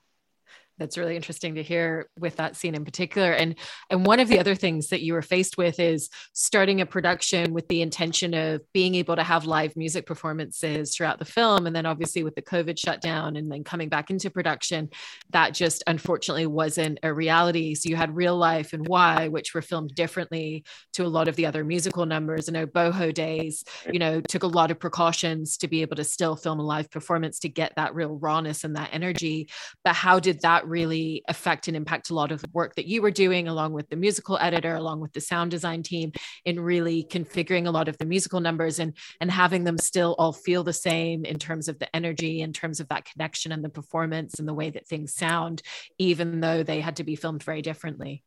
that's 0.79 0.99
really 0.99 1.17
interesting 1.17 1.55
to 1.55 1.63
hear 1.63 2.09
with 2.19 2.37
that 2.37 2.57
scene 2.57 2.75
in 2.75 2.85
particular. 2.85 3.33
And 3.33 3.57
and 3.91 4.07
one 4.07 4.21
of 4.21 4.29
the 4.29 4.39
other 4.39 4.55
things 4.55 4.89
that 4.89 5.03
you 5.03 5.13
were 5.13 5.23
faced 5.23 5.57
with 5.57 5.79
is 5.79 6.09
starting 6.33 6.81
a 6.81 6.87
production 6.87 7.53
with 7.53 7.69
the 7.69 7.83
intention 7.83 8.35
of 8.35 8.63
being 8.73 8.95
able 8.95 9.17
to 9.17 9.23
have 9.23 9.45
live 9.45 9.77
music 9.77 10.07
performances 10.07 10.95
throughout 10.95 11.19
the 11.19 11.25
film. 11.25 11.67
And 11.67 11.75
then 11.75 11.87
obviously 11.87 12.25
with 12.25 12.35
the 12.35 12.43
covid 12.43 12.79
shutdown 12.79 13.37
and 13.37 13.51
then 13.51 13.65
coming 13.65 13.89
back 13.89 14.11
into 14.11 14.31
production 14.31 14.89
that 15.31 15.55
just 15.55 15.83
unfortunately 15.87 16.47
wasn't 16.47 16.99
a 17.03 17.13
reality. 17.13 17.75
So 17.75 17.89
you 17.89 17.97
had 17.97 18.17
real 18.17 18.37
life 18.37 18.73
and 18.73 18.87
why 18.89 19.29
which 19.29 19.55
were 19.55 19.63
filmed 19.63 19.95
differently 19.95 20.65
to 20.95 21.05
a 21.05 21.09
lot 21.09 21.29
of 21.29 21.37
the 21.37 21.47
other 21.47 21.65
musical 21.65 22.07
numbers. 22.07 22.49
I 22.49 22.53
know 22.53 22.67
boho 22.67 23.13
days 23.13 23.65
you 23.91 23.99
know 23.99 24.21
took 24.21 24.43
a 24.43 24.49
lot 24.49 24.71
of 24.71 24.79
precautions 24.79 25.57
to 25.59 25.69
be 25.69 25.83
able 25.83 25.97
to 25.97 26.05
still 26.05 26.37
film 26.37 26.59
a 26.59 26.63
live 26.63 26.91
performance 26.91 27.39
to 27.41 27.49
get 27.49 27.73
that 27.77 27.95
real 27.95 28.19
rawness 28.19 28.65
and 28.65 28.77
that 28.77 28.91
energy. 28.93 29.49
But 29.85 29.95
how 29.95 30.19
did 30.19 30.41
that 30.41 30.62
really 30.67 31.23
affect 31.29 31.69
and 31.69 31.77
impact 31.77 32.11
a 32.11 32.15
lot 32.15 32.33
of 32.33 32.41
the 32.41 32.51
work 32.53 32.75
that 32.77 32.87
you 32.87 33.03
were 33.03 33.11
doing, 33.11 33.49
along 33.49 33.73
with 33.73 33.89
the 33.89 33.97
musical 33.97 34.39
editor, 34.39 34.75
along 34.75 35.01
with 35.01 35.13
the 35.13 35.21
sound 35.21 35.51
design 35.51 35.83
team, 35.83 36.13
in 36.45 36.61
really 36.61 37.05
configuring 37.05 37.67
a 37.67 37.71
lot 37.71 37.89
of 37.89 37.99
the 37.99 38.05
musical 38.05 38.41
numbers 38.41 38.79
and 38.79 38.97
and 39.21 39.31
having 39.31 39.65
them 39.65 39.79
still 39.79 40.15
all 40.19 40.33
feel 40.33 40.65
the 40.65 40.73
same 40.73 41.25
in 41.25 41.39
terms 41.39 41.69
of 41.69 41.79
the 41.79 41.95
energy, 41.95 42.41
in 42.41 42.53
terms 42.53 42.81
of 42.81 42.89
that 42.89 43.05
connection 43.05 43.53
and 43.53 43.65
the 43.65 43.69
performance 43.69 44.39
and 44.39 44.49
the 44.49 44.55
way 44.55 44.71
that 44.71 44.87
things 44.87 45.15
sound, 45.15 45.63
even 45.99 46.41
though 46.41 46.63
they 46.63 46.81
had 46.81 46.97
to 46.97 47.05
be 47.05 47.17
filmed 47.17 47.43
very 47.43 47.63
differently. 47.63 48.25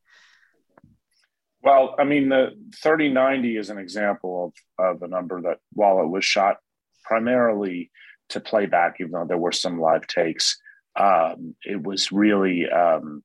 Well, 1.61 1.95
I 1.97 2.03
mean, 2.03 2.29
the 2.29 2.51
3090 2.83 3.57
is 3.57 3.71
an 3.71 3.79
example 3.79 4.53
of, 4.77 4.95
of 4.95 5.01
a 5.01 5.07
number 5.07 5.41
that, 5.41 5.57
while 5.73 5.99
it 6.01 6.07
was 6.07 6.23
shot 6.23 6.57
primarily 7.03 7.89
to 8.29 8.39
play 8.39 8.67
back, 8.67 8.97
even 8.99 9.11
though 9.11 9.25
there 9.25 9.37
were 9.37 9.51
some 9.51 9.79
live 9.79 10.05
takes, 10.05 10.59
um, 10.95 11.55
it 11.65 11.81
was 11.81 12.11
really 12.11 12.69
um, 12.69 13.23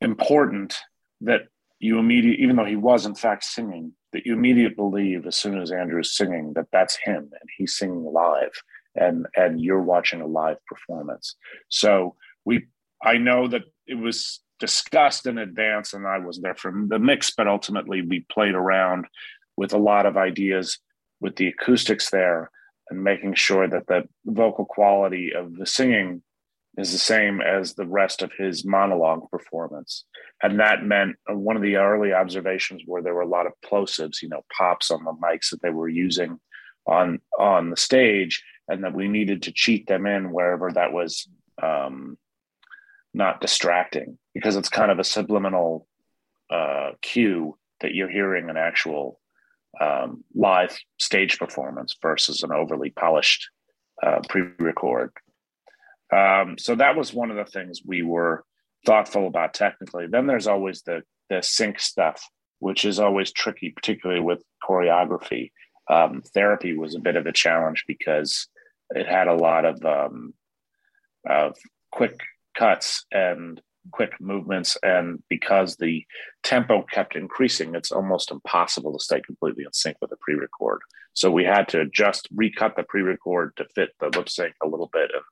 important 0.00 0.76
that 1.22 1.42
you 1.78 1.98
immediately, 1.98 2.42
even 2.42 2.56
though 2.56 2.64
he 2.64 2.76
was 2.76 3.06
in 3.06 3.14
fact 3.14 3.44
singing, 3.44 3.92
that 4.12 4.26
you 4.26 4.34
immediately 4.34 4.74
believe 4.74 5.26
as 5.26 5.36
soon 5.36 5.60
as 5.60 5.72
Andrew 5.72 6.00
is 6.00 6.16
singing 6.16 6.52
that 6.54 6.68
that's 6.72 6.96
him 6.96 7.16
and 7.18 7.50
he's 7.56 7.76
singing 7.76 8.04
live, 8.04 8.52
and 8.94 9.26
and 9.36 9.60
you're 9.60 9.82
watching 9.82 10.20
a 10.20 10.26
live 10.26 10.58
performance. 10.66 11.36
So 11.68 12.16
we, 12.44 12.66
I 13.02 13.18
know 13.18 13.48
that 13.48 13.62
it 13.86 13.96
was 13.96 14.40
discussed 14.60 15.26
in 15.26 15.38
advance, 15.38 15.94
and 15.94 16.06
I 16.06 16.18
was 16.18 16.40
there 16.40 16.54
for 16.54 16.72
the 16.86 16.98
mix, 16.98 17.32
but 17.34 17.48
ultimately 17.48 18.02
we 18.02 18.26
played 18.30 18.54
around 18.54 19.06
with 19.56 19.72
a 19.72 19.78
lot 19.78 20.06
of 20.06 20.16
ideas 20.16 20.78
with 21.20 21.36
the 21.36 21.48
acoustics 21.48 22.10
there 22.10 22.50
and 22.90 23.02
making 23.02 23.34
sure 23.34 23.68
that 23.68 23.86
the 23.86 24.08
vocal 24.26 24.64
quality 24.64 25.32
of 25.34 25.56
the 25.56 25.66
singing 25.66 26.22
is 26.76 26.92
the 26.92 26.98
same 26.98 27.40
as 27.40 27.74
the 27.74 27.86
rest 27.86 28.22
of 28.22 28.32
his 28.36 28.64
monologue 28.64 29.30
performance. 29.30 30.04
And 30.42 30.58
that 30.58 30.84
meant 30.84 31.16
uh, 31.30 31.34
one 31.34 31.56
of 31.56 31.62
the 31.62 31.76
early 31.76 32.12
observations 32.12 32.82
where 32.84 33.02
there 33.02 33.14
were 33.14 33.22
a 33.22 33.28
lot 33.28 33.46
of 33.46 33.52
plosives, 33.64 34.20
you 34.22 34.28
know, 34.28 34.42
pops 34.56 34.90
on 34.90 35.04
the 35.04 35.12
mics 35.12 35.50
that 35.50 35.62
they 35.62 35.70
were 35.70 35.88
using 35.88 36.40
on 36.86 37.20
on 37.38 37.70
the 37.70 37.76
stage 37.76 38.42
and 38.68 38.84
that 38.84 38.94
we 38.94 39.08
needed 39.08 39.42
to 39.42 39.52
cheat 39.52 39.86
them 39.86 40.06
in 40.06 40.32
wherever 40.32 40.70
that 40.72 40.92
was 40.92 41.28
um, 41.62 42.18
not 43.12 43.40
distracting 43.40 44.18
because 44.34 44.56
it's 44.56 44.68
kind 44.68 44.90
of 44.90 44.98
a 44.98 45.04
subliminal 45.04 45.86
uh, 46.50 46.90
cue 47.00 47.56
that 47.80 47.94
you're 47.94 48.10
hearing 48.10 48.50
an 48.50 48.56
actual 48.56 49.20
um, 49.80 50.24
live 50.34 50.76
stage 50.98 51.38
performance 51.38 51.96
versus 52.00 52.42
an 52.42 52.52
overly 52.52 52.90
polished 52.90 53.48
uh, 54.02 54.20
pre-record. 54.28 55.10
Um, 56.14 56.56
so 56.58 56.74
that 56.76 56.96
was 56.96 57.12
one 57.12 57.30
of 57.30 57.36
the 57.36 57.50
things 57.50 57.82
we 57.84 58.02
were 58.02 58.44
thoughtful 58.86 59.26
about 59.26 59.54
technically. 59.54 60.06
Then 60.06 60.26
there's 60.26 60.46
always 60.46 60.82
the 60.82 61.02
the 61.30 61.42
sync 61.42 61.80
stuff, 61.80 62.22
which 62.58 62.84
is 62.84 63.00
always 63.00 63.32
tricky, 63.32 63.70
particularly 63.70 64.20
with 64.20 64.42
choreography. 64.62 65.52
Um, 65.88 66.22
therapy 66.34 66.76
was 66.76 66.94
a 66.94 67.00
bit 67.00 67.16
of 67.16 67.26
a 67.26 67.32
challenge 67.32 67.84
because 67.86 68.48
it 68.90 69.06
had 69.06 69.28
a 69.28 69.34
lot 69.34 69.64
of 69.64 69.84
um, 69.84 70.34
of 71.28 71.56
quick 71.90 72.20
cuts 72.56 73.06
and 73.10 73.60
quick 73.90 74.12
movements, 74.20 74.76
and 74.82 75.22
because 75.28 75.76
the 75.76 76.04
tempo 76.42 76.82
kept 76.82 77.16
increasing, 77.16 77.74
it's 77.74 77.92
almost 77.92 78.30
impossible 78.30 78.92
to 78.92 79.04
stay 79.04 79.20
completely 79.20 79.64
in 79.64 79.72
sync 79.72 79.96
with 80.00 80.10
the 80.10 80.16
pre-record. 80.16 80.80
So 81.12 81.30
we 81.30 81.44
had 81.44 81.68
to 81.68 81.86
just 81.86 82.28
recut 82.34 82.76
the 82.76 82.82
pre-record 82.82 83.52
to 83.56 83.66
fit 83.74 83.90
the 84.00 84.08
lip 84.08 84.28
sync 84.28 84.54
a 84.62 84.68
little 84.68 84.90
bit 84.92 85.10
and 85.14 85.22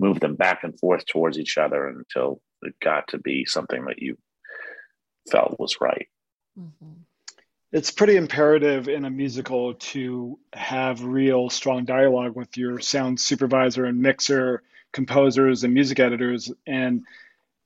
move 0.00 0.20
them 0.20 0.36
back 0.36 0.64
and 0.64 0.78
forth 0.78 1.04
towards 1.06 1.38
each 1.38 1.58
other 1.58 1.88
until 1.88 2.40
it 2.62 2.74
got 2.82 3.06
to 3.08 3.18
be 3.18 3.44
something 3.44 3.84
that 3.84 4.00
you 4.00 4.16
felt 5.30 5.58
was 5.58 5.76
right. 5.80 6.08
Mm-hmm. 6.58 7.02
It's 7.70 7.90
pretty 7.90 8.16
imperative 8.16 8.88
in 8.88 9.04
a 9.04 9.10
musical 9.10 9.74
to 9.74 10.38
have 10.54 11.04
real 11.04 11.50
strong 11.50 11.84
dialogue 11.84 12.34
with 12.34 12.56
your 12.56 12.80
sound 12.80 13.20
supervisor 13.20 13.84
and 13.84 14.00
mixer, 14.00 14.62
composers, 14.92 15.64
and 15.64 15.74
music 15.74 16.00
editors. 16.00 16.50
And, 16.66 17.04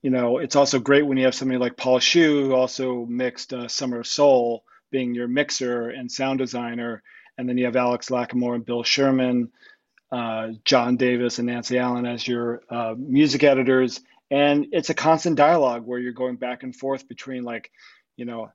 you 0.03 0.11
know, 0.11 0.37
it's 0.37 0.55
also 0.55 0.79
great 0.79 1.07
when 1.07 1.17
you 1.17 1.25
have 1.25 1.35
somebody 1.35 1.57
like 1.57 1.77
Paul 1.77 1.99
Hsu, 1.99 2.45
who 2.45 2.53
also 2.53 3.05
mixed 3.07 3.53
uh, 3.53 3.67
Summer 3.67 4.01
of 4.01 4.07
Soul, 4.07 4.63
being 4.91 5.15
your 5.15 5.27
mixer 5.27 5.89
and 5.89 6.11
sound 6.11 6.39
designer. 6.39 7.01
And 7.39 7.49
then 7.49 7.57
you 7.57 7.65
have 7.65 7.75
Alex 7.75 8.09
Lacamoire 8.09 8.55
and 8.55 8.65
Bill 8.65 8.83
Sherman, 8.83 9.51
uh, 10.11 10.49
John 10.65 10.97
Davis 10.97 11.39
and 11.39 11.47
Nancy 11.47 11.79
Allen 11.79 12.05
as 12.05 12.27
your 12.27 12.61
uh, 12.69 12.93
music 12.95 13.43
editors 13.43 13.99
and 14.33 14.65
it's 14.71 14.89
a 14.89 14.95
constant 14.95 15.35
dialogue 15.35 15.85
where 15.85 15.99
you're 15.99 16.11
going 16.11 16.37
back 16.37 16.63
and 16.63 16.75
forth 16.75 17.07
between 17.07 17.43
like 17.43 17.71
you 18.17 18.25
know 18.25 18.49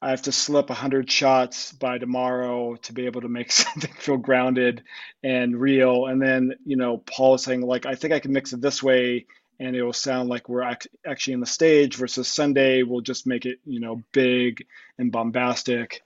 i 0.00 0.10
have 0.10 0.22
to 0.22 0.32
slip 0.32 0.70
100 0.70 1.10
shots 1.10 1.72
by 1.72 1.98
tomorrow 1.98 2.74
to 2.76 2.92
be 2.94 3.04
able 3.06 3.20
to 3.20 3.28
make 3.28 3.52
something 3.52 3.92
feel 3.92 4.16
grounded 4.16 4.82
and 5.22 5.60
real 5.60 6.06
and 6.06 6.20
then 6.20 6.54
you 6.64 6.76
know 6.76 6.98
paul 6.98 7.34
is 7.34 7.42
saying 7.42 7.60
like 7.60 7.84
i 7.86 7.94
think 7.94 8.12
i 8.12 8.20
can 8.20 8.32
mix 8.32 8.52
it 8.52 8.60
this 8.60 8.82
way 8.82 9.26
and 9.62 9.76
it 9.76 9.82
will 9.82 9.92
sound 9.92 10.28
like 10.28 10.48
we're 10.48 10.76
actually 11.06 11.34
in 11.34 11.40
the 11.40 11.46
stage 11.46 11.96
versus 11.96 12.28
sunday 12.28 12.82
we'll 12.82 13.00
just 13.00 13.26
make 13.26 13.46
it 13.46 13.58
you 13.64 13.80
know 13.80 14.02
big 14.12 14.66
and 14.98 15.12
bombastic 15.12 16.02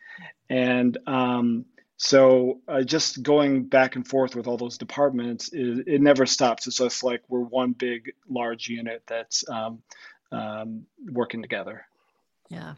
and 0.49 0.97
um, 1.07 1.65
so 1.97 2.61
uh, 2.69 2.83
just 2.83 3.23
going 3.23 3.65
back 3.65 3.97
and 3.97 4.07
forth 4.07 4.37
with 4.37 4.47
all 4.47 4.59
those 4.59 4.79
departments, 4.79 5.49
it, 5.53 5.89
it, 5.89 6.01
never 6.01 6.27
stops. 6.27 6.67
It's 6.67 6.77
just 6.77 7.03
like 7.03 7.23
we're 7.29 7.41
one 7.41 7.73
big, 7.73 8.13
large 8.29 8.69
unit 8.69 9.03
that's 9.07 9.49
um, 9.49 9.83
um, 10.31 10.87
working 11.11 11.41
together. 11.41 11.87
Yeah. 12.49 12.75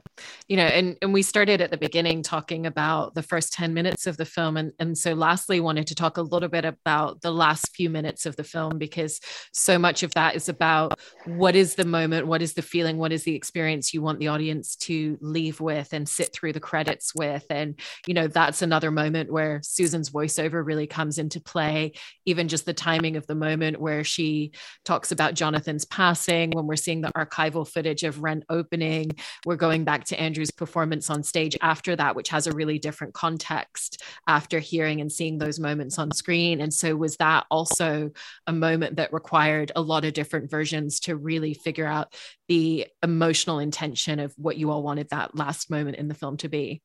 You 0.48 0.56
know, 0.56 0.64
and, 0.64 0.96
and 1.02 1.12
we 1.12 1.22
started 1.22 1.60
at 1.60 1.70
the 1.70 1.76
beginning 1.76 2.22
talking 2.22 2.64
about 2.64 3.14
the 3.14 3.22
first 3.22 3.52
10 3.52 3.74
minutes 3.74 4.06
of 4.06 4.16
the 4.16 4.24
film. 4.24 4.56
And, 4.56 4.72
and 4.78 4.96
so 4.96 5.12
lastly, 5.12 5.60
wanted 5.60 5.86
to 5.88 5.94
talk 5.94 6.16
a 6.16 6.22
little 6.22 6.48
bit 6.48 6.64
about 6.64 7.20
the 7.20 7.30
last 7.30 7.74
few 7.76 7.90
minutes 7.90 8.24
of 8.24 8.36
the 8.36 8.44
film, 8.44 8.78
because 8.78 9.20
so 9.52 9.78
much 9.78 10.02
of 10.02 10.14
that 10.14 10.36
is 10.36 10.48
about 10.48 10.98
what 11.26 11.54
is 11.54 11.74
the 11.74 11.84
moment, 11.84 12.26
what 12.26 12.40
is 12.40 12.54
the 12.54 12.62
feeling, 12.62 12.96
what 12.96 13.12
is 13.12 13.24
the 13.24 13.34
experience 13.34 13.92
you 13.92 14.00
want 14.00 14.20
the 14.20 14.28
audience 14.28 14.74
to 14.76 15.18
leave 15.20 15.60
with 15.60 15.92
and 15.92 16.08
sit 16.08 16.32
through 16.32 16.54
the 16.54 16.60
credits 16.60 17.14
with. 17.14 17.44
And, 17.50 17.78
you 18.06 18.14
know, 18.14 18.26
that's 18.26 18.62
another 18.62 18.90
moment 18.90 19.30
where 19.30 19.60
Susan's 19.62 20.10
voiceover 20.10 20.64
really 20.64 20.86
comes 20.86 21.18
into 21.18 21.40
play, 21.40 21.92
even 22.24 22.48
just 22.48 22.64
the 22.64 22.72
timing 22.72 23.16
of 23.16 23.26
the 23.26 23.34
moment 23.34 23.80
where 23.80 24.02
she 24.02 24.52
talks 24.86 25.12
about 25.12 25.34
Jonathan's 25.34 25.84
passing, 25.84 26.52
when 26.52 26.66
we're 26.66 26.76
seeing 26.76 27.02
the 27.02 27.12
archival 27.12 27.68
footage 27.68 28.02
of 28.02 28.22
Rent 28.22 28.44
opening, 28.48 29.10
we're 29.44 29.57
going 29.58 29.84
back 29.84 30.04
to 30.04 30.18
Andrew's 30.18 30.50
performance 30.50 31.10
on 31.10 31.22
stage 31.22 31.56
after 31.60 31.94
that, 31.96 32.16
which 32.16 32.30
has 32.30 32.46
a 32.46 32.52
really 32.52 32.78
different 32.78 33.12
context 33.12 34.02
after 34.26 34.58
hearing 34.58 35.00
and 35.02 35.12
seeing 35.12 35.38
those 35.38 35.60
moments 35.60 35.98
on 35.98 36.10
screen. 36.12 36.60
And 36.62 36.72
so, 36.72 36.96
was 36.96 37.16
that 37.18 37.44
also 37.50 38.10
a 38.46 38.52
moment 38.52 38.96
that 38.96 39.12
required 39.12 39.72
a 39.76 39.82
lot 39.82 40.04
of 40.06 40.14
different 40.14 40.50
versions 40.50 41.00
to 41.00 41.16
really 41.16 41.52
figure 41.52 41.86
out 41.86 42.14
the 42.48 42.86
emotional 43.02 43.58
intention 43.58 44.20
of 44.20 44.32
what 44.38 44.56
you 44.56 44.70
all 44.70 44.82
wanted 44.82 45.10
that 45.10 45.36
last 45.36 45.70
moment 45.70 45.96
in 45.96 46.08
the 46.08 46.14
film 46.14 46.38
to 46.38 46.48
be? 46.48 46.80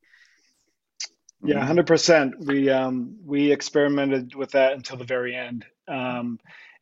Yeah, 1.42 1.64
hundred 1.64 1.86
percent. 1.86 2.34
We 2.38 2.70
um, 2.70 3.16
we 3.24 3.52
experimented 3.52 4.34
with 4.34 4.52
that 4.52 4.72
until 4.72 4.96
the 4.96 5.04
very 5.04 5.34
end, 5.34 5.66
um, 5.86 6.38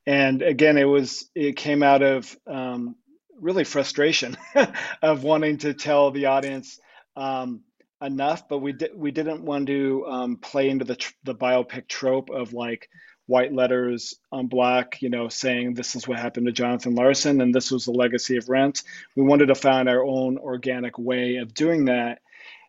and 0.06 0.42
again, 0.42 0.78
it 0.78 0.84
was 0.84 1.28
it 1.34 1.56
came 1.56 1.82
out 1.82 2.02
of 2.02 2.36
um, 2.46 2.96
really 3.42 3.64
frustration 3.64 4.36
of 5.02 5.24
wanting 5.24 5.58
to 5.58 5.74
tell 5.74 6.10
the 6.10 6.26
audience 6.26 6.78
um, 7.16 7.62
enough, 8.00 8.48
but 8.48 8.58
we 8.58 8.72
did 8.72 8.92
we 8.94 9.10
didn't 9.10 9.44
want 9.44 9.66
to 9.66 10.06
um, 10.06 10.36
play 10.36 10.70
into 10.70 10.84
the 10.84 10.96
tr- 10.96 11.12
the 11.24 11.34
biopic 11.34 11.88
trope 11.88 12.30
of 12.30 12.54
like 12.54 12.88
white 13.26 13.52
letters 13.52 14.14
on 14.30 14.46
black, 14.46 15.00
you 15.02 15.10
know, 15.10 15.28
saying 15.28 15.74
this 15.74 15.94
is 15.94 16.08
what 16.08 16.18
happened 16.18 16.46
to 16.46 16.52
Jonathan 16.52 16.94
Larson 16.94 17.40
and 17.40 17.54
this 17.54 17.70
was 17.70 17.84
the 17.84 17.92
legacy 17.92 18.36
of 18.36 18.48
Rent. 18.48 18.82
We 19.16 19.22
wanted 19.22 19.46
to 19.46 19.54
find 19.54 19.88
our 19.88 20.04
own 20.04 20.38
organic 20.38 20.98
way 20.98 21.36
of 21.36 21.54
doing 21.54 21.86
that, 21.86 22.20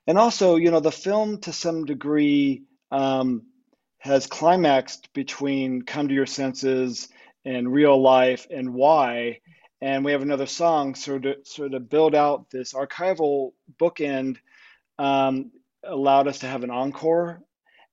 and 0.08 0.18
also, 0.18 0.56
you 0.58 0.72
know, 0.72 0.80
the 0.80 0.92
film 0.92 1.40
to 1.42 1.54
some 1.54 1.86
degree 1.86 2.64
um, 2.92 3.44
has 4.00 4.28
climaxed 4.28 5.14
between 5.14 5.84
"Come 5.84 6.08
to 6.08 6.14
Your 6.14 6.26
Senses" 6.26 7.10
and 7.46 7.72
"Real 7.72 8.02
Life" 8.02 8.48
and 8.50 8.74
"Why." 8.74 9.40
And 9.84 10.06
we 10.06 10.14
have 10.14 10.22
another 10.22 10.46
song 10.46 10.96
sort 10.96 11.26
of 11.26 11.46
sort 11.46 11.74
of 11.74 11.90
build 11.90 12.16
out 12.16 12.50
this 12.50 12.72
archival 12.72 13.52
bookend 13.78 14.38
um, 14.98 15.52
allowed 15.84 16.30
us 16.30 16.40
to 16.40 16.48
have 16.48 16.64
an 16.64 16.72
encore 16.72 17.42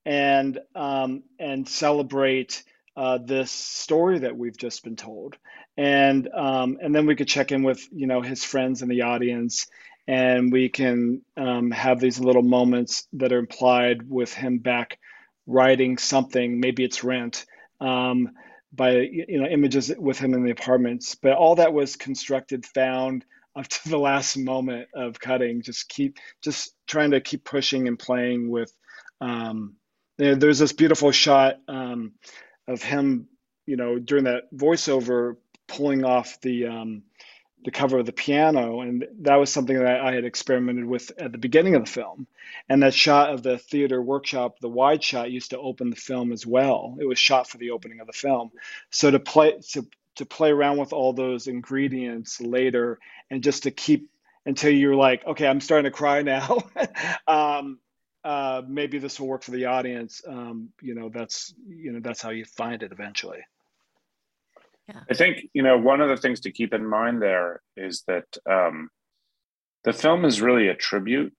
and 0.07 0.61
um, 0.77 1.25
and 1.41 1.69
celebrate 1.69 2.63
uh, 2.97 3.19
this 3.19 3.51
story 3.51 4.21
that 4.21 4.37
we've 4.37 4.57
just 4.57 4.85
been 4.85 4.95
told. 4.95 5.37
And 5.77 6.29
um, 6.33 6.79
and 6.81 6.95
then 6.95 7.07
we 7.07 7.17
could 7.17 7.27
check 7.27 7.51
in 7.51 7.65
with 7.65 7.85
you 7.93 8.07
know 8.07 8.23
his 8.23 8.45
friends 8.45 8.83
in 8.83 8.89
the 8.89 9.03
audience 9.03 9.67
and 10.07 10.53
we 10.53 10.69
can 10.69 11.23
um, 11.37 11.73
have 11.73 11.99
these 11.99 12.21
little 12.21 12.43
moments 12.43 13.09
that 13.15 13.33
are 13.33 13.39
implied 13.39 14.09
with 14.09 14.33
him 14.33 14.59
back 14.59 14.99
writing 15.47 15.99
something. 15.99 16.61
Maybe 16.61 16.85
it's 16.85 17.03
rent. 17.03 17.47
Um, 17.81 18.31
by 18.73 18.93
you 18.93 19.41
know 19.41 19.49
images 19.49 19.93
with 19.99 20.19
him 20.19 20.35
in 20.35 20.45
the 20.45 20.51
apartments 20.51 21.15
but 21.15 21.33
all 21.33 21.57
that 21.57 21.73
was 21.73 21.97
constructed 21.97 22.65
found 22.67 23.25
up 23.57 23.67
to 23.67 23.89
the 23.89 23.99
last 23.99 24.37
moment 24.37 24.87
of 24.95 25.19
cutting 25.19 25.61
just 25.61 25.89
keep 25.89 26.19
just 26.43 26.73
trying 26.87 27.11
to 27.11 27.21
keep 27.21 27.45
pushing 27.45 27.89
and 27.89 27.99
playing 27.99 28.49
with 28.49 28.73
um, 29.21 29.75
there's 30.19 30.61
this 30.61 30.73
beautiful 30.73 31.11
shot 31.11 31.57
um, 31.67 32.13
of 32.69 32.83
him 32.83 33.27
you 33.67 33.77
know 33.77 33.99
during 33.99 34.25
that 34.25 34.45
voiceover 34.55 35.37
pulling 35.67 36.05
off 36.05 36.41
the 36.43 36.67
um, 36.67 37.03
the 37.65 37.71
cover 37.71 37.99
of 37.99 38.07
the 38.07 38.13
piano 38.13 38.81
and 38.81 39.07
that 39.21 39.37
was 39.37 39.53
something 39.53 39.79
that 39.79 40.01
i 40.01 40.15
had 40.15 40.25
experimented 40.25 40.85
with 40.85 41.13
at 41.19 41.33
the 41.33 41.39
beginning 41.39 41.75
of 41.75 41.85
the 41.85 41.91
film. 41.91 42.27
And 42.69 42.83
that 42.83 42.95
shot 42.95 43.33
of 43.33 43.43
the 43.43 43.59
theater 43.59 44.01
workshop 44.01 44.59
the 44.61 44.69
wide 44.69 45.03
shot 45.03 45.31
used 45.31 45.51
to 45.51 45.59
open 45.59 45.91
the 45.91 45.97
film 45.97 46.33
as 46.33 46.47
well. 46.47 46.97
It 47.01 47.07
was 47.07 47.19
shot 47.19 47.49
for 47.49 47.59
the 47.59 47.71
opening 47.71 48.01
of 48.01 48.07
the 48.07 48.13
film. 48.13 48.51
So 48.91 49.11
to 49.11 49.19
play 49.19 49.59
to, 49.73 49.87
to 50.17 50.27
play 50.27 50.51
around 50.51 50.79
with 50.79 50.93
all 50.93 51.13
those 51.13 51.47
ingredients 51.47 52.41
later 52.41 52.99
and 53.31 53.43
just 53.43 53.65
to 53.65 53.71
keep 53.71 54.11
until 54.47 54.71
you're 54.73 54.97
like 54.97 55.25
okay 55.27 55.47
i'm 55.47 55.61
starting 55.61 55.91
to 55.91 55.97
cry 55.97 56.23
now 56.23 56.59
um, 57.27 57.79
uh, 58.25 58.63
maybe 58.67 58.99
this 58.99 59.19
will 59.19 59.29
work 59.29 59.43
for 59.43 59.51
the 59.51 59.67
audience. 59.67 60.23
Um, 60.27 60.71
you 60.83 60.95
know 60.95 61.09
that's 61.09 61.55
you 61.69 61.93
know 61.93 62.01
that's 62.01 62.21
how 62.21 62.31
you 62.31 62.45
find 62.45 62.83
it 62.83 62.93
eventually 62.93 63.41
yeah. 64.91 65.01
I 65.11 65.15
think 65.15 65.49
you 65.53 65.63
know 65.63 65.79
one 65.79 66.01
of 66.01 66.09
the 66.09 66.17
things 66.17 66.41
to 66.41 66.53
keep 66.53 66.75
in 66.75 66.87
mind 66.87 67.23
there 67.23 67.61
is 67.77 68.03
that 68.07 68.27
um, 68.49 68.89
the 69.85 69.93
film 69.93 70.25
is 70.25 70.41
really 70.41 70.69
a 70.69 70.75
tribute 70.75 71.35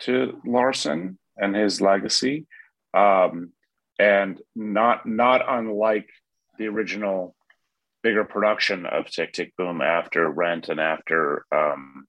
to 0.00 0.40
Larson 0.44 1.18
and 1.36 1.54
his 1.54 1.80
legacy, 1.80 2.46
um, 2.94 3.52
and 3.98 4.40
not 4.54 5.06
not 5.06 5.42
unlike 5.46 6.08
the 6.58 6.66
original 6.66 7.34
bigger 8.02 8.24
production 8.24 8.86
of 8.86 9.10
Tick 9.10 9.32
Tick 9.32 9.52
Boom 9.56 9.80
after 9.80 10.28
Rent 10.30 10.68
and 10.68 10.80
after 10.80 11.44
um, 11.52 12.06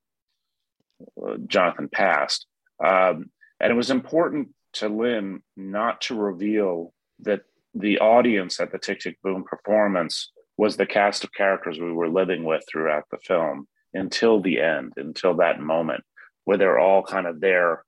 Jonathan 1.47 1.89
passed. 1.89 2.45
Um, 2.83 3.31
and 3.59 3.71
it 3.71 3.75
was 3.75 3.89
important 3.89 4.49
to 4.73 4.89
Lin 4.89 5.41
not 5.55 6.01
to 6.01 6.15
reveal 6.15 6.93
that 7.21 7.41
the 7.73 7.99
audience 7.99 8.59
at 8.59 8.71
the 8.71 8.77
Tick 8.77 8.99
Tick 8.99 9.17
Boom 9.23 9.43
performance 9.43 10.31
was 10.57 10.75
the 10.75 10.85
cast 10.85 11.23
of 11.23 11.31
characters 11.33 11.79
we 11.79 11.91
were 11.91 12.09
living 12.09 12.43
with 12.43 12.63
throughout 12.67 13.03
the 13.11 13.17
film 13.17 13.67
until 13.93 14.41
the 14.41 14.59
end, 14.59 14.93
until 14.97 15.35
that 15.35 15.59
moment 15.59 16.03
where 16.45 16.57
they're 16.57 16.79
all 16.79 17.03
kind 17.03 17.27
of 17.27 17.41
there, 17.41 17.83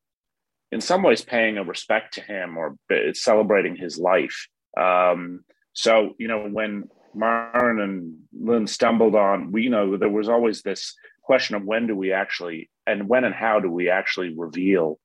in 0.71 0.82
some 0.82 1.01
ways 1.01 1.21
paying 1.21 1.58
a 1.58 1.63
respect 1.63 2.15
to 2.15 2.21
him 2.21 2.58
or 2.58 2.75
celebrating 3.13 3.75
his 3.75 3.97
life. 3.97 4.47
Um, 4.77 5.45
so, 5.73 6.13
you 6.19 6.27
know, 6.27 6.47
when 6.47 6.89
Myron 7.15 7.79
and 7.79 8.17
Lin 8.38 8.67
stumbled 8.67 9.15
on, 9.15 9.51
we 9.51 9.63
you 9.63 9.69
know 9.69 9.97
there 9.97 10.10
was 10.10 10.29
always 10.29 10.62
this 10.62 10.95
question 11.23 11.55
of 11.55 11.63
when 11.63 11.88
do 11.88 11.95
we 11.95 12.12
actually 12.12 12.69
and 12.86 13.08
when 13.08 13.23
and 13.23 13.36
how 13.36 13.60
do 13.60 13.69
we 13.69 13.89
actually 13.89 14.34
reveal 14.36 14.99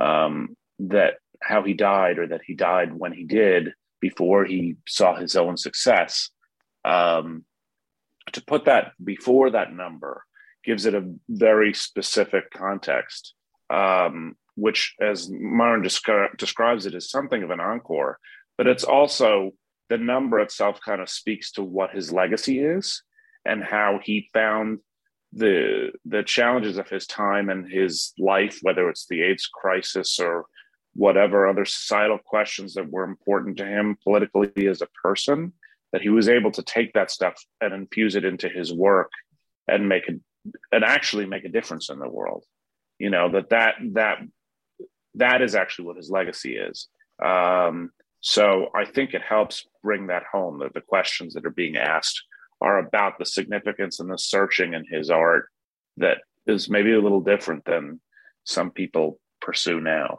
um, 0.00 0.56
that 0.78 1.14
how 1.42 1.62
he 1.62 1.74
died 1.74 2.18
or 2.18 2.26
that 2.26 2.42
he 2.44 2.54
died 2.54 2.92
when 2.92 3.12
he 3.12 3.24
did 3.24 3.72
before 4.00 4.44
he 4.44 4.76
saw 4.86 5.14
his 5.14 5.36
own 5.36 5.56
success. 5.56 6.30
Um, 6.84 7.44
to 8.32 8.42
put 8.42 8.66
that 8.66 8.92
before 9.02 9.50
that 9.50 9.72
number 9.72 10.24
gives 10.64 10.86
it 10.86 10.94
a 10.94 11.12
very 11.28 11.72
specific 11.72 12.50
context, 12.50 13.34
um, 13.70 14.36
which, 14.54 14.94
as 15.00 15.30
Myron 15.30 15.82
descri- 15.82 16.36
describes 16.36 16.86
it, 16.86 16.94
is 16.94 17.10
something 17.10 17.42
of 17.42 17.50
an 17.50 17.60
encore, 17.60 18.18
but 18.58 18.66
it's 18.66 18.84
also 18.84 19.52
the 19.88 19.98
number 19.98 20.38
itself 20.38 20.80
kind 20.80 21.00
of 21.00 21.08
speaks 21.08 21.52
to 21.52 21.64
what 21.64 21.90
his 21.90 22.12
legacy 22.12 22.60
is 22.60 23.02
and 23.44 23.64
how 23.64 23.98
he 24.02 24.28
found 24.32 24.78
the 25.32 25.92
the 26.04 26.22
challenges 26.22 26.76
of 26.76 26.88
his 26.88 27.06
time 27.06 27.50
and 27.50 27.70
his 27.70 28.12
life, 28.18 28.58
whether 28.62 28.88
it's 28.88 29.06
the 29.06 29.22
AIDS 29.22 29.46
crisis 29.46 30.18
or 30.18 30.46
whatever 30.94 31.46
other 31.46 31.64
societal 31.64 32.18
questions 32.18 32.74
that 32.74 32.90
were 32.90 33.04
important 33.04 33.56
to 33.56 33.64
him 33.64 33.96
politically 34.02 34.66
as 34.66 34.82
a 34.82 34.88
person, 35.02 35.52
that 35.92 36.02
he 36.02 36.08
was 36.08 36.28
able 36.28 36.50
to 36.52 36.62
take 36.62 36.92
that 36.92 37.10
stuff 37.10 37.34
and 37.60 37.74
infuse 37.74 38.16
it 38.16 38.24
into 38.24 38.48
his 38.48 38.72
work 38.72 39.10
and 39.68 39.88
make 39.88 40.08
it 40.08 40.20
and 40.72 40.84
actually 40.84 41.26
make 41.26 41.44
a 41.44 41.48
difference 41.50 41.90
in 41.90 41.98
the 41.98 42.08
world. 42.08 42.44
You 42.98 43.10
know 43.10 43.30
that 43.32 43.50
that 43.50 43.74
that 43.92 44.18
that 45.14 45.42
is 45.42 45.54
actually 45.54 45.86
what 45.86 45.96
his 45.96 46.10
legacy 46.10 46.56
is. 46.56 46.88
Um, 47.24 47.90
so 48.20 48.68
I 48.74 48.84
think 48.84 49.14
it 49.14 49.22
helps 49.22 49.66
bring 49.82 50.08
that 50.08 50.24
home 50.30 50.58
that 50.60 50.74
the 50.74 50.80
questions 50.80 51.34
that 51.34 51.46
are 51.46 51.50
being 51.50 51.76
asked 51.76 52.22
are 52.60 52.78
about 52.78 53.18
the 53.18 53.24
significance 53.24 54.00
and 54.00 54.10
the 54.10 54.18
searching 54.18 54.74
in 54.74 54.84
his 54.90 55.10
art 55.10 55.48
that 55.96 56.18
is 56.46 56.68
maybe 56.68 56.92
a 56.92 57.00
little 57.00 57.22
different 57.22 57.64
than 57.64 58.00
some 58.44 58.70
people 58.70 59.18
pursue 59.40 59.80
now. 59.80 60.18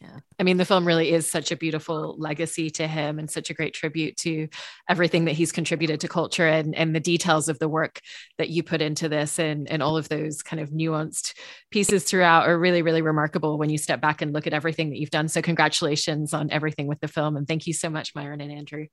Yeah. 0.00 0.18
I 0.38 0.42
mean, 0.42 0.58
the 0.58 0.66
film 0.66 0.86
really 0.86 1.10
is 1.10 1.30
such 1.30 1.50
a 1.50 1.56
beautiful 1.56 2.16
legacy 2.18 2.68
to 2.70 2.86
him 2.86 3.18
and 3.18 3.30
such 3.30 3.48
a 3.48 3.54
great 3.54 3.72
tribute 3.72 4.16
to 4.18 4.48
everything 4.90 5.24
that 5.24 5.32
he's 5.32 5.52
contributed 5.52 6.00
to 6.00 6.08
culture 6.08 6.46
and, 6.46 6.74
and 6.74 6.94
the 6.94 7.00
details 7.00 7.48
of 7.48 7.58
the 7.58 7.68
work 7.68 8.00
that 8.36 8.50
you 8.50 8.62
put 8.62 8.82
into 8.82 9.08
this 9.08 9.38
and, 9.38 9.70
and 9.70 9.82
all 9.82 9.96
of 9.96 10.10
those 10.10 10.42
kind 10.42 10.60
of 10.60 10.68
nuanced 10.70 11.34
pieces 11.70 12.04
throughout 12.04 12.46
are 12.46 12.58
really, 12.58 12.82
really 12.82 13.00
remarkable 13.00 13.56
when 13.56 13.70
you 13.70 13.78
step 13.78 14.02
back 14.02 14.20
and 14.20 14.34
look 14.34 14.46
at 14.46 14.52
everything 14.52 14.90
that 14.90 14.98
you've 14.98 15.10
done. 15.10 15.28
So, 15.28 15.40
congratulations 15.40 16.34
on 16.34 16.50
everything 16.50 16.86
with 16.88 17.00
the 17.00 17.08
film. 17.08 17.36
And 17.36 17.48
thank 17.48 17.66
you 17.66 17.72
so 17.72 17.88
much, 17.88 18.14
Myron 18.14 18.42
and 18.42 18.52
Andrew. 18.52 18.86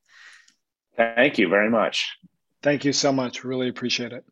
Thank 0.95 1.37
you 1.37 1.49
very 1.49 1.69
much. 1.69 2.15
Thank 2.61 2.85
you 2.85 2.93
so 2.93 3.11
much. 3.11 3.43
Really 3.43 3.67
appreciate 3.67 4.13
it. 4.13 4.23